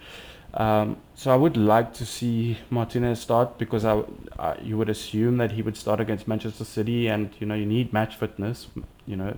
Um, 0.56 0.98
so 1.16 1.32
I 1.32 1.38
would 1.38 1.56
like 1.56 1.94
to 1.96 2.06
see 2.06 2.58
Martinez 2.70 3.22
start 3.22 3.58
because 3.58 3.86
I, 3.86 4.04
I, 4.38 4.58
you 4.62 4.78
would 4.78 4.90
assume 4.90 5.38
that 5.38 5.54
he 5.54 5.64
would 5.64 5.78
start 5.78 6.00
against 6.02 6.28
Manchester 6.28 6.66
City, 6.66 7.08
and 7.08 7.30
you 7.40 7.48
know, 7.48 7.56
you 7.56 7.66
need 7.66 7.94
match 7.94 8.18
fitness. 8.18 8.68
You 9.06 9.16
know 9.16 9.38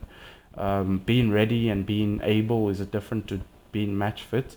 um, 0.58 1.00
being 1.00 1.32
ready 1.32 1.70
and 1.70 1.86
being 1.86 2.20
able 2.24 2.70
is 2.70 2.80
different 2.80 3.28
to 3.28 3.42
being 3.72 3.98
match 3.98 4.24
fit. 4.24 4.56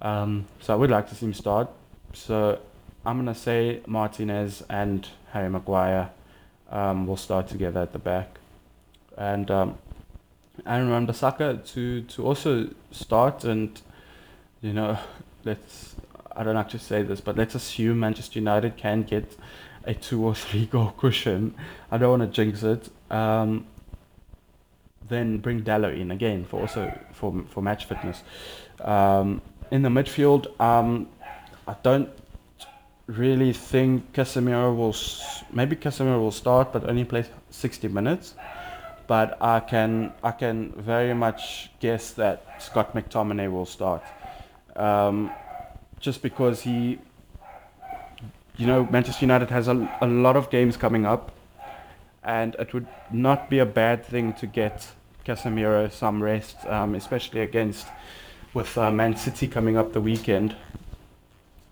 Um, 0.00 0.46
so 0.60 0.72
I 0.72 0.76
would 0.76 0.90
like 0.90 1.08
to 1.08 1.14
see 1.14 1.26
him 1.26 1.34
start. 1.34 1.68
So 2.12 2.60
I'm 3.04 3.16
gonna 3.18 3.34
say 3.34 3.80
Martinez 3.86 4.62
and 4.68 5.08
Harry 5.32 5.50
Maguire 5.50 6.10
um, 6.70 7.06
will 7.06 7.16
start 7.16 7.48
together 7.48 7.80
at 7.80 7.92
the 7.92 7.98
back, 7.98 8.38
and 9.16 9.50
um, 9.50 9.78
Aaron 10.66 10.90
Wan-Bissaka 10.90 11.64
to 11.72 12.02
to 12.02 12.26
also 12.26 12.70
start 12.90 13.44
and 13.44 13.80
you 14.60 14.72
know 14.72 14.98
let's 15.44 15.96
I 16.38 16.44
don't 16.44 16.56
actually 16.56 16.80
say 16.80 17.02
this, 17.02 17.20
but 17.20 17.36
let's 17.36 17.56
assume 17.56 17.98
Manchester 17.98 18.38
United 18.38 18.76
can 18.76 19.02
get 19.02 19.36
a 19.84 19.94
two 19.94 20.24
or 20.24 20.34
three 20.34 20.66
goal 20.66 20.94
cushion. 20.96 21.54
I 21.90 21.98
don't 21.98 22.20
want 22.20 22.22
to 22.22 22.28
jinx 22.28 22.62
it. 22.62 22.88
Um, 23.10 23.66
then 25.08 25.38
bring 25.38 25.62
Dalot 25.62 25.98
in 25.98 26.10
again 26.10 26.44
for 26.44 26.60
also 26.60 26.92
for 27.12 27.44
for 27.50 27.62
match 27.62 27.86
fitness. 27.86 28.22
Um, 28.80 29.42
in 29.70 29.82
the 29.82 29.88
midfield, 29.88 30.58
um, 30.60 31.08
I 31.66 31.74
don't 31.82 32.08
really 33.06 33.52
think 33.52 34.12
Casemiro 34.12 34.74
will. 34.76 34.94
Maybe 35.52 35.76
Casemiro 35.76 36.20
will 36.20 36.30
start, 36.30 36.72
but 36.72 36.88
only 36.88 37.04
play 37.04 37.24
60 37.50 37.88
minutes. 37.88 38.34
But 39.06 39.38
I 39.42 39.60
can 39.60 40.12
I 40.22 40.32
can 40.32 40.72
very 40.76 41.14
much 41.14 41.70
guess 41.80 42.12
that 42.12 42.62
Scott 42.62 42.94
McTominay 42.94 43.50
will 43.50 43.66
start, 43.66 44.02
um, 44.76 45.30
just 46.00 46.22
because 46.22 46.62
he. 46.62 46.98
You 48.56 48.66
know, 48.66 48.88
Manchester 48.90 49.24
United 49.24 49.50
has 49.50 49.68
a, 49.68 49.98
a 50.00 50.06
lot 50.06 50.36
of 50.36 50.50
games 50.50 50.76
coming 50.76 51.06
up, 51.06 51.30
and 52.22 52.54
it 52.56 52.74
would 52.74 52.86
not 53.10 53.48
be 53.48 53.58
a 53.58 53.66
bad 53.66 54.04
thing 54.04 54.32
to 54.34 54.46
get 54.46 54.92
Casemiro 55.24 55.90
some 55.92 56.22
rest, 56.22 56.56
um, 56.66 56.94
especially 56.94 57.40
against 57.40 57.86
with 58.54 58.76
uh, 58.78 58.90
Man 58.90 59.16
City 59.16 59.46
coming 59.46 59.76
up 59.76 59.92
the 59.92 60.00
weekend. 60.00 60.56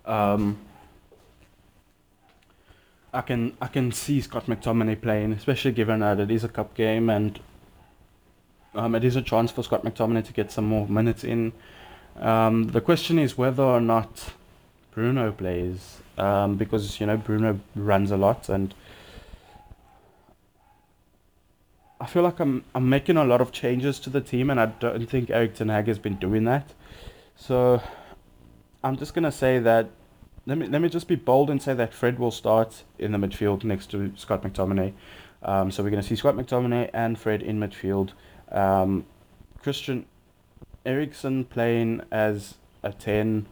Um, 0.05 0.59
I 3.13 3.21
can 3.21 3.57
I 3.61 3.67
can 3.67 3.91
see 3.91 4.21
Scott 4.21 4.45
McTominay 4.45 5.01
playing, 5.01 5.33
especially 5.33 5.71
given 5.71 5.99
that 6.01 6.19
it 6.19 6.29
is 6.29 6.43
a 6.43 6.49
cup 6.49 6.75
game 6.75 7.09
and 7.09 7.39
um, 8.75 8.93
it 8.93 9.03
is 9.03 9.15
a 9.15 9.21
chance 9.21 9.51
for 9.51 9.63
Scott 9.63 9.83
McTominay 9.83 10.25
to 10.25 10.33
get 10.33 10.51
some 10.51 10.65
more 10.65 10.87
minutes 10.87 11.23
in. 11.23 11.51
Um, 12.19 12.67
the 12.67 12.81
question 12.81 13.17
is 13.17 13.37
whether 13.37 13.63
or 13.63 13.81
not 13.81 14.33
Bruno 14.91 15.31
plays, 15.31 15.97
um, 16.17 16.57
because 16.57 16.99
you 16.99 17.07
know 17.07 17.17
Bruno 17.17 17.59
runs 17.75 18.11
a 18.11 18.17
lot 18.17 18.49
and 18.49 18.73
I 21.99 22.05
feel 22.05 22.23
like 22.23 22.39
I'm 22.39 22.63
I'm 22.75 22.89
making 22.89 23.17
a 23.17 23.23
lot 23.23 23.41
of 23.41 23.51
changes 23.51 23.99
to 24.01 24.09
the 24.09 24.21
team, 24.21 24.49
and 24.49 24.59
I 24.59 24.67
don't 24.67 25.09
think 25.09 25.29
Erik 25.29 25.55
Ten 25.55 25.69
Hag 25.69 25.87
has 25.87 25.99
been 25.99 26.15
doing 26.15 26.43
that. 26.45 26.73
So 27.35 27.81
I'm 28.83 28.97
just 28.97 29.13
gonna 29.13 29.31
say 29.31 29.59
that. 29.59 29.89
Let 30.45 30.57
me 30.57 30.67
let 30.67 30.81
me 30.81 30.89
just 30.89 31.07
be 31.07 31.15
bold 31.15 31.49
and 31.49 31.61
say 31.61 31.73
that 31.73 31.93
Fred 31.93 32.19
will 32.19 32.31
start 32.31 32.83
in 32.99 33.11
the 33.11 33.17
midfield 33.17 33.63
next 33.63 33.91
to 33.91 34.13
Scott 34.15 34.43
McTominay. 34.43 34.93
Um, 35.43 35.71
so 35.71 35.83
we're 35.83 35.89
gonna 35.89 36.03
see 36.03 36.15
Scott 36.15 36.35
McTominay 36.35 36.89
and 36.93 37.17
Fred 37.17 37.41
in 37.41 37.59
midfield. 37.59 38.11
Um, 38.51 39.05
Christian 39.61 40.05
Eriksen 40.85 41.45
playing 41.45 42.01
as 42.11 42.55
a 42.83 42.93
ten. 42.93 43.47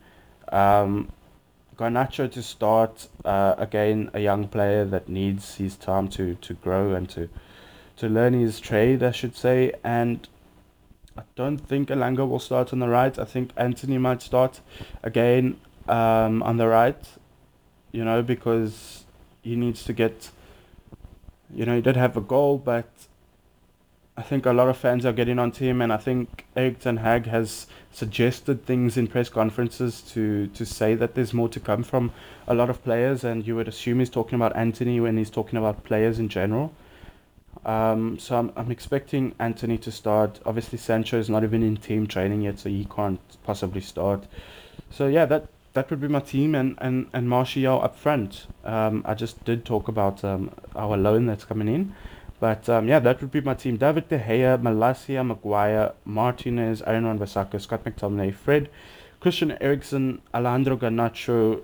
Um, 0.51 1.11
Garnacho 1.77 2.31
to 2.31 2.41
start 2.41 3.07
uh, 3.25 3.55
again, 3.57 4.09
a 4.13 4.19
young 4.19 4.47
player 4.47 4.85
that 4.85 5.09
needs 5.09 5.55
his 5.55 5.75
time 5.75 6.07
to, 6.09 6.35
to 6.35 6.53
grow 6.53 6.93
and 6.93 7.09
to 7.09 7.29
to 7.97 8.09
learn 8.09 8.33
his 8.33 8.59
trade, 8.59 9.03
I 9.03 9.11
should 9.11 9.35
say. 9.35 9.73
And 9.83 10.27
I 11.17 11.23
don't 11.35 11.57
think 11.57 11.89
Elanga 11.89 12.27
will 12.27 12.39
start 12.39 12.73
on 12.73 12.79
the 12.79 12.87
right. 12.87 13.17
I 13.17 13.25
think 13.25 13.51
Antony 13.57 13.97
might 13.97 14.21
start 14.21 14.61
again 15.03 15.57
um, 15.87 16.43
on 16.43 16.57
the 16.57 16.67
right, 16.67 17.03
you 17.91 18.03
know, 18.03 18.21
because 18.21 19.05
he 19.41 19.55
needs 19.55 19.83
to 19.85 19.93
get, 19.93 20.31
you 21.53 21.65
know, 21.65 21.75
he 21.75 21.81
did 21.81 21.95
have 21.95 22.17
a 22.17 22.21
goal, 22.21 22.57
but 22.57 22.89
I 24.17 24.21
think 24.21 24.45
a 24.45 24.53
lot 24.53 24.69
of 24.69 24.77
fans 24.77 25.05
are 25.05 25.11
getting 25.11 25.39
onto 25.39 25.65
him, 25.65 25.81
and 25.81 25.91
I 25.91 25.97
think 25.97 26.45
Erik 26.55 26.79
ten 26.79 26.97
Hag 26.97 27.27
has 27.27 27.67
suggested 27.91 28.65
things 28.65 28.95
in 28.97 29.07
press 29.07 29.27
conferences 29.29 30.01
to 30.13 30.47
to 30.47 30.65
say 30.65 30.95
that 30.95 31.15
there's 31.15 31.33
more 31.33 31.49
to 31.49 31.59
come 31.59 31.83
from 31.83 32.11
a 32.47 32.53
lot 32.53 32.69
of 32.69 32.81
players, 32.81 33.25
and 33.25 33.45
you 33.45 33.57
would 33.57 33.67
assume 33.67 33.99
he's 33.99 34.09
talking 34.09 34.35
about 34.35 34.55
Antony 34.55 35.01
when 35.01 35.17
he's 35.17 35.29
talking 35.29 35.59
about 35.59 35.83
players 35.83 36.17
in 36.17 36.29
general. 36.29 36.71
Um, 37.65 38.19
so 38.19 38.37
I'm, 38.37 38.51
I'm 38.55 38.71
expecting 38.71 39.33
Antony 39.39 39.77
to 39.79 39.91
start. 39.91 40.39
Obviously, 40.45 40.77
Sancho 40.77 41.17
is 41.17 41.29
not 41.29 41.43
even 41.43 41.63
in 41.63 41.77
team 41.77 42.05
training 42.05 42.43
yet, 42.43 42.59
so 42.59 42.69
he 42.69 42.85
can't 42.85 43.19
possibly 43.43 43.81
start. 43.81 44.25
So 44.91 45.07
yeah, 45.07 45.25
that 45.25 45.47
that 45.73 45.89
would 45.89 45.99
be 45.99 46.07
my 46.07 46.19
team, 46.19 46.53
and 46.53 46.77
and 46.79 47.07
and 47.11 47.27
Martial 47.27 47.81
up 47.81 47.95
front. 47.95 48.45
Um, 48.63 49.01
I 49.05 49.15
just 49.15 49.43
did 49.45 49.65
talk 49.65 49.87
about 49.87 50.23
um, 50.23 50.51
our 50.75 50.95
loan 50.95 51.25
that's 51.25 51.43
coming 51.43 51.67
in. 51.67 51.95
But 52.39 52.69
um, 52.69 52.87
yeah, 52.87 52.99
that 52.99 53.21
would 53.21 53.31
be 53.31 53.41
my 53.41 53.53
team. 53.55 53.77
David 53.77 54.09
De 54.09 54.19
Gea, 54.19 54.61
Malacia, 54.61 55.23
Maguire, 55.25 55.93
Martinez, 56.03 56.81
Aaron 56.85 57.05
Wan-Bissaka, 57.05 57.59
Scott 57.61 57.85
McTominay, 57.85 58.33
Fred, 58.33 58.69
Christian 59.21 59.57
Eriksen, 59.61 60.21
Alejandro 60.33 60.77
Garnacho, 60.77 61.61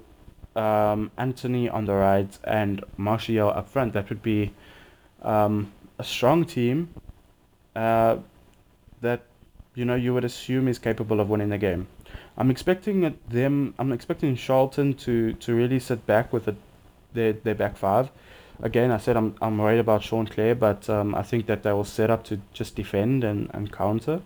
um, 0.56 1.12
Antony 1.18 1.70
on 1.70 1.86
the 1.86 1.94
right, 1.94 2.40
and 2.46 2.84
Martial 2.98 3.50
up 3.50 3.70
front. 3.70 3.94
That 3.94 4.10
would 4.10 4.24
be 4.24 4.54
um, 5.22 5.72
a 6.00 6.04
strong 6.04 6.46
team 6.46 6.94
uh, 7.76 8.18
that 9.02 9.22
you 9.76 9.86
know 9.86 9.96
you 9.96 10.14
would 10.14 10.26
assume 10.26 10.68
is 10.68 10.80
capable 10.80 11.20
of 11.20 11.30
winning 11.30 11.50
the 11.50 11.58
game. 11.58 11.88
I'm 12.38 12.52
expecting 12.52 13.18
them. 13.30 13.74
I'm 13.80 13.92
expecting 13.92 14.36
Charlton 14.36 14.94
to, 14.96 15.34
to 15.34 15.56
really 15.56 15.80
sit 15.80 16.06
back 16.06 16.34
with 16.34 16.46
the, 16.46 16.56
their 17.14 17.34
their 17.34 17.56
back 17.56 17.78
five 17.78 18.10
again, 18.62 18.92
I 18.92 18.98
said 18.98 19.18
I'm 19.18 19.36
I'm 19.42 19.58
worried 19.58 19.80
about 19.80 20.04
Sean 20.04 20.28
Clare, 20.28 20.56
but 20.56 20.90
um, 20.90 21.16
I 21.16 21.24
think 21.24 21.46
that 21.48 21.64
they 21.64 21.74
will 21.74 21.84
set 21.84 22.10
up 22.10 22.24
to 22.26 22.40
just 22.54 22.76
defend 22.76 23.24
and, 23.24 23.50
and 23.54 23.72
counter. 23.72 24.22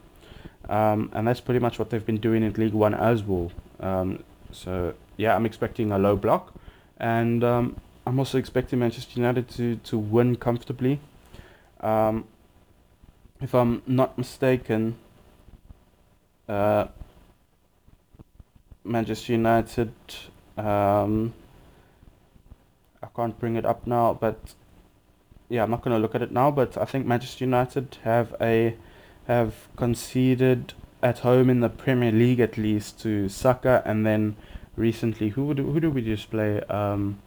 Um, 0.68 1.12
and 1.14 1.28
that's 1.28 1.42
pretty 1.42 1.60
much 1.60 1.78
what 1.78 1.90
they've 1.90 2.06
been 2.06 2.18
doing 2.18 2.44
in 2.44 2.54
League 2.54 2.74
One 2.74 2.94
as 2.94 3.24
well. 3.24 3.52
Um, 3.80 4.24
so 4.52 4.94
yeah, 5.18 5.36
I'm 5.36 5.46
expecting 5.46 5.92
a 5.92 6.00
low 6.00 6.16
block, 6.16 6.54
and 6.98 7.44
um, 7.44 7.80
I'm 8.06 8.20
also 8.20 8.38
expecting 8.38 8.80
Manchester 8.80 9.20
United 9.20 9.50
to, 9.50 9.78
to 9.78 9.98
win 9.98 10.36
comfortably. 10.36 11.00
Um, 11.86 12.26
if 13.42 13.54
I'm 13.54 13.84
not 13.86 14.18
mistaken, 14.18 14.98
uh, 16.50 16.88
Manchester 18.84 19.34
United. 19.34 19.94
Um, 20.58 21.34
I 23.04 23.08
can't 23.16 23.40
bring 23.40 23.56
it 23.56 23.66
up 23.66 23.86
now, 23.86 24.18
but 24.20 24.56
yeah, 25.48 25.62
I'm 25.62 25.70
not 25.70 25.84
going 25.84 25.96
to 25.96 26.02
look 26.02 26.16
at 26.16 26.24
it 26.24 26.32
now. 26.32 26.50
But 26.50 26.76
I 26.76 26.86
think 26.86 27.06
Manchester 27.06 27.46
United 27.46 27.98
have 28.04 28.36
a 28.42 28.76
have 29.28 29.68
conceded 29.76 30.74
at 31.04 31.20
home 31.20 31.52
in 31.52 31.60
the 31.60 31.70
Premier 31.70 32.12
League 32.12 32.40
at 32.40 32.58
least 32.58 33.00
to 33.02 33.30
Saka, 33.30 33.84
and 33.86 34.06
then 34.08 34.36
recently 34.76 35.30
who 35.30 35.46
would 35.46 35.60
who 35.60 35.80
do 35.80 35.92
we 35.92 36.02
just 36.02 36.32
play? 36.32 36.62
Um, 36.62 37.20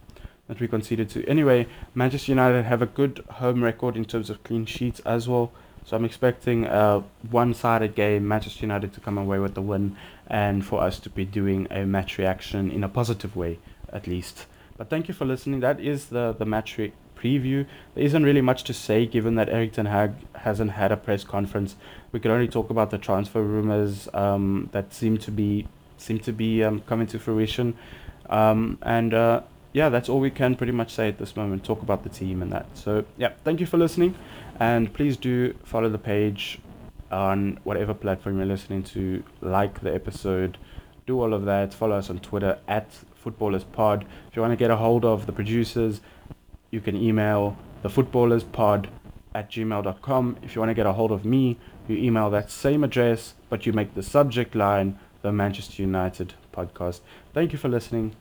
that 0.48 0.60
we 0.60 0.66
conceded 0.66 1.08
to. 1.10 1.24
Anyway, 1.28 1.66
Manchester 1.94 2.32
United 2.32 2.64
have 2.64 2.82
a 2.82 2.86
good 2.86 3.24
home 3.30 3.62
record 3.62 3.96
in 3.96 4.04
terms 4.04 4.30
of 4.30 4.42
clean 4.42 4.66
sheets 4.66 5.00
as 5.00 5.28
well. 5.28 5.52
So 5.84 5.96
I'm 5.96 6.04
expecting 6.04 6.66
a 6.66 7.02
one-sided 7.30 7.94
game, 7.94 8.28
Manchester 8.28 8.62
United 8.62 8.92
to 8.94 9.00
come 9.00 9.16
away 9.16 9.38
with 9.38 9.54
the 9.54 9.62
win, 9.62 9.96
and 10.26 10.64
for 10.64 10.82
us 10.82 10.98
to 11.00 11.10
be 11.10 11.24
doing 11.24 11.66
a 11.70 11.86
match 11.86 12.18
reaction 12.18 12.70
in 12.70 12.84
a 12.84 12.88
positive 12.88 13.36
way, 13.36 13.58
at 13.90 14.06
least. 14.06 14.46
But 14.76 14.90
thank 14.90 15.08
you 15.08 15.14
for 15.14 15.24
listening. 15.24 15.60
That 15.60 15.80
is 15.80 16.06
the, 16.06 16.34
the 16.38 16.44
match 16.44 16.76
re- 16.76 16.92
preview. 17.16 17.66
There 17.94 18.04
isn't 18.04 18.22
really 18.22 18.42
much 18.42 18.64
to 18.64 18.74
say 18.74 19.06
given 19.06 19.34
that 19.36 19.48
Erik 19.48 19.72
ten 19.72 19.86
Hag 19.86 20.12
hasn't 20.34 20.72
had 20.72 20.92
a 20.92 20.96
press 20.96 21.24
conference. 21.24 21.74
We 22.12 22.20
could 22.20 22.30
only 22.30 22.48
talk 22.48 22.70
about 22.70 22.90
the 22.90 22.98
transfer 22.98 23.42
rumors 23.42 24.08
um, 24.14 24.68
that 24.72 24.92
seem 24.92 25.18
to 25.18 25.30
be 25.30 25.66
seem 25.96 26.18
to 26.20 26.32
be 26.32 26.62
um, 26.62 26.80
coming 26.80 27.06
to 27.08 27.18
fruition. 27.18 27.74
Um, 28.30 28.78
and 28.82 29.14
uh, 29.14 29.40
yeah, 29.78 29.88
that's 29.88 30.08
all 30.08 30.18
we 30.18 30.32
can 30.32 30.56
pretty 30.56 30.72
much 30.72 30.92
say 30.92 31.06
at 31.06 31.18
this 31.18 31.36
moment. 31.36 31.62
Talk 31.62 31.82
about 31.82 32.02
the 32.02 32.08
team 32.08 32.42
and 32.42 32.50
that. 32.50 32.66
So 32.74 33.04
yeah, 33.16 33.34
thank 33.44 33.60
you 33.60 33.66
for 33.66 33.78
listening, 33.78 34.16
and 34.58 34.92
please 34.92 35.16
do 35.16 35.54
follow 35.62 35.88
the 35.88 35.98
page 35.98 36.58
on 37.12 37.60
whatever 37.62 37.94
platform 37.94 38.38
you're 38.38 38.46
listening 38.46 38.82
to. 38.94 39.22
Like 39.40 39.80
the 39.80 39.94
episode, 39.94 40.58
do 41.06 41.20
all 41.20 41.32
of 41.32 41.44
that. 41.44 41.72
Follow 41.72 41.96
us 41.96 42.10
on 42.10 42.18
Twitter 42.18 42.58
at 42.66 42.90
Footballers 43.14 43.62
Pod. 43.62 44.04
If 44.28 44.34
you 44.34 44.42
want 44.42 44.50
to 44.50 44.56
get 44.56 44.72
a 44.72 44.76
hold 44.76 45.04
of 45.04 45.26
the 45.26 45.32
producers, 45.32 46.00
you 46.72 46.80
can 46.80 46.96
email 46.96 47.56
the 47.82 47.88
Footballers 47.88 48.42
Pod 48.42 48.88
at 49.32 49.48
gmail.com. 49.48 50.38
If 50.42 50.56
you 50.56 50.60
want 50.60 50.70
to 50.70 50.74
get 50.74 50.86
a 50.86 50.92
hold 50.92 51.12
of 51.12 51.24
me, 51.24 51.56
you 51.86 51.96
email 51.96 52.30
that 52.30 52.50
same 52.50 52.82
address, 52.82 53.34
but 53.48 53.64
you 53.64 53.72
make 53.72 53.94
the 53.94 54.02
subject 54.02 54.56
line 54.56 54.98
the 55.22 55.30
Manchester 55.30 55.82
United 55.82 56.34
podcast. 56.52 57.00
Thank 57.32 57.52
you 57.52 57.58
for 57.58 57.68
listening. 57.68 58.16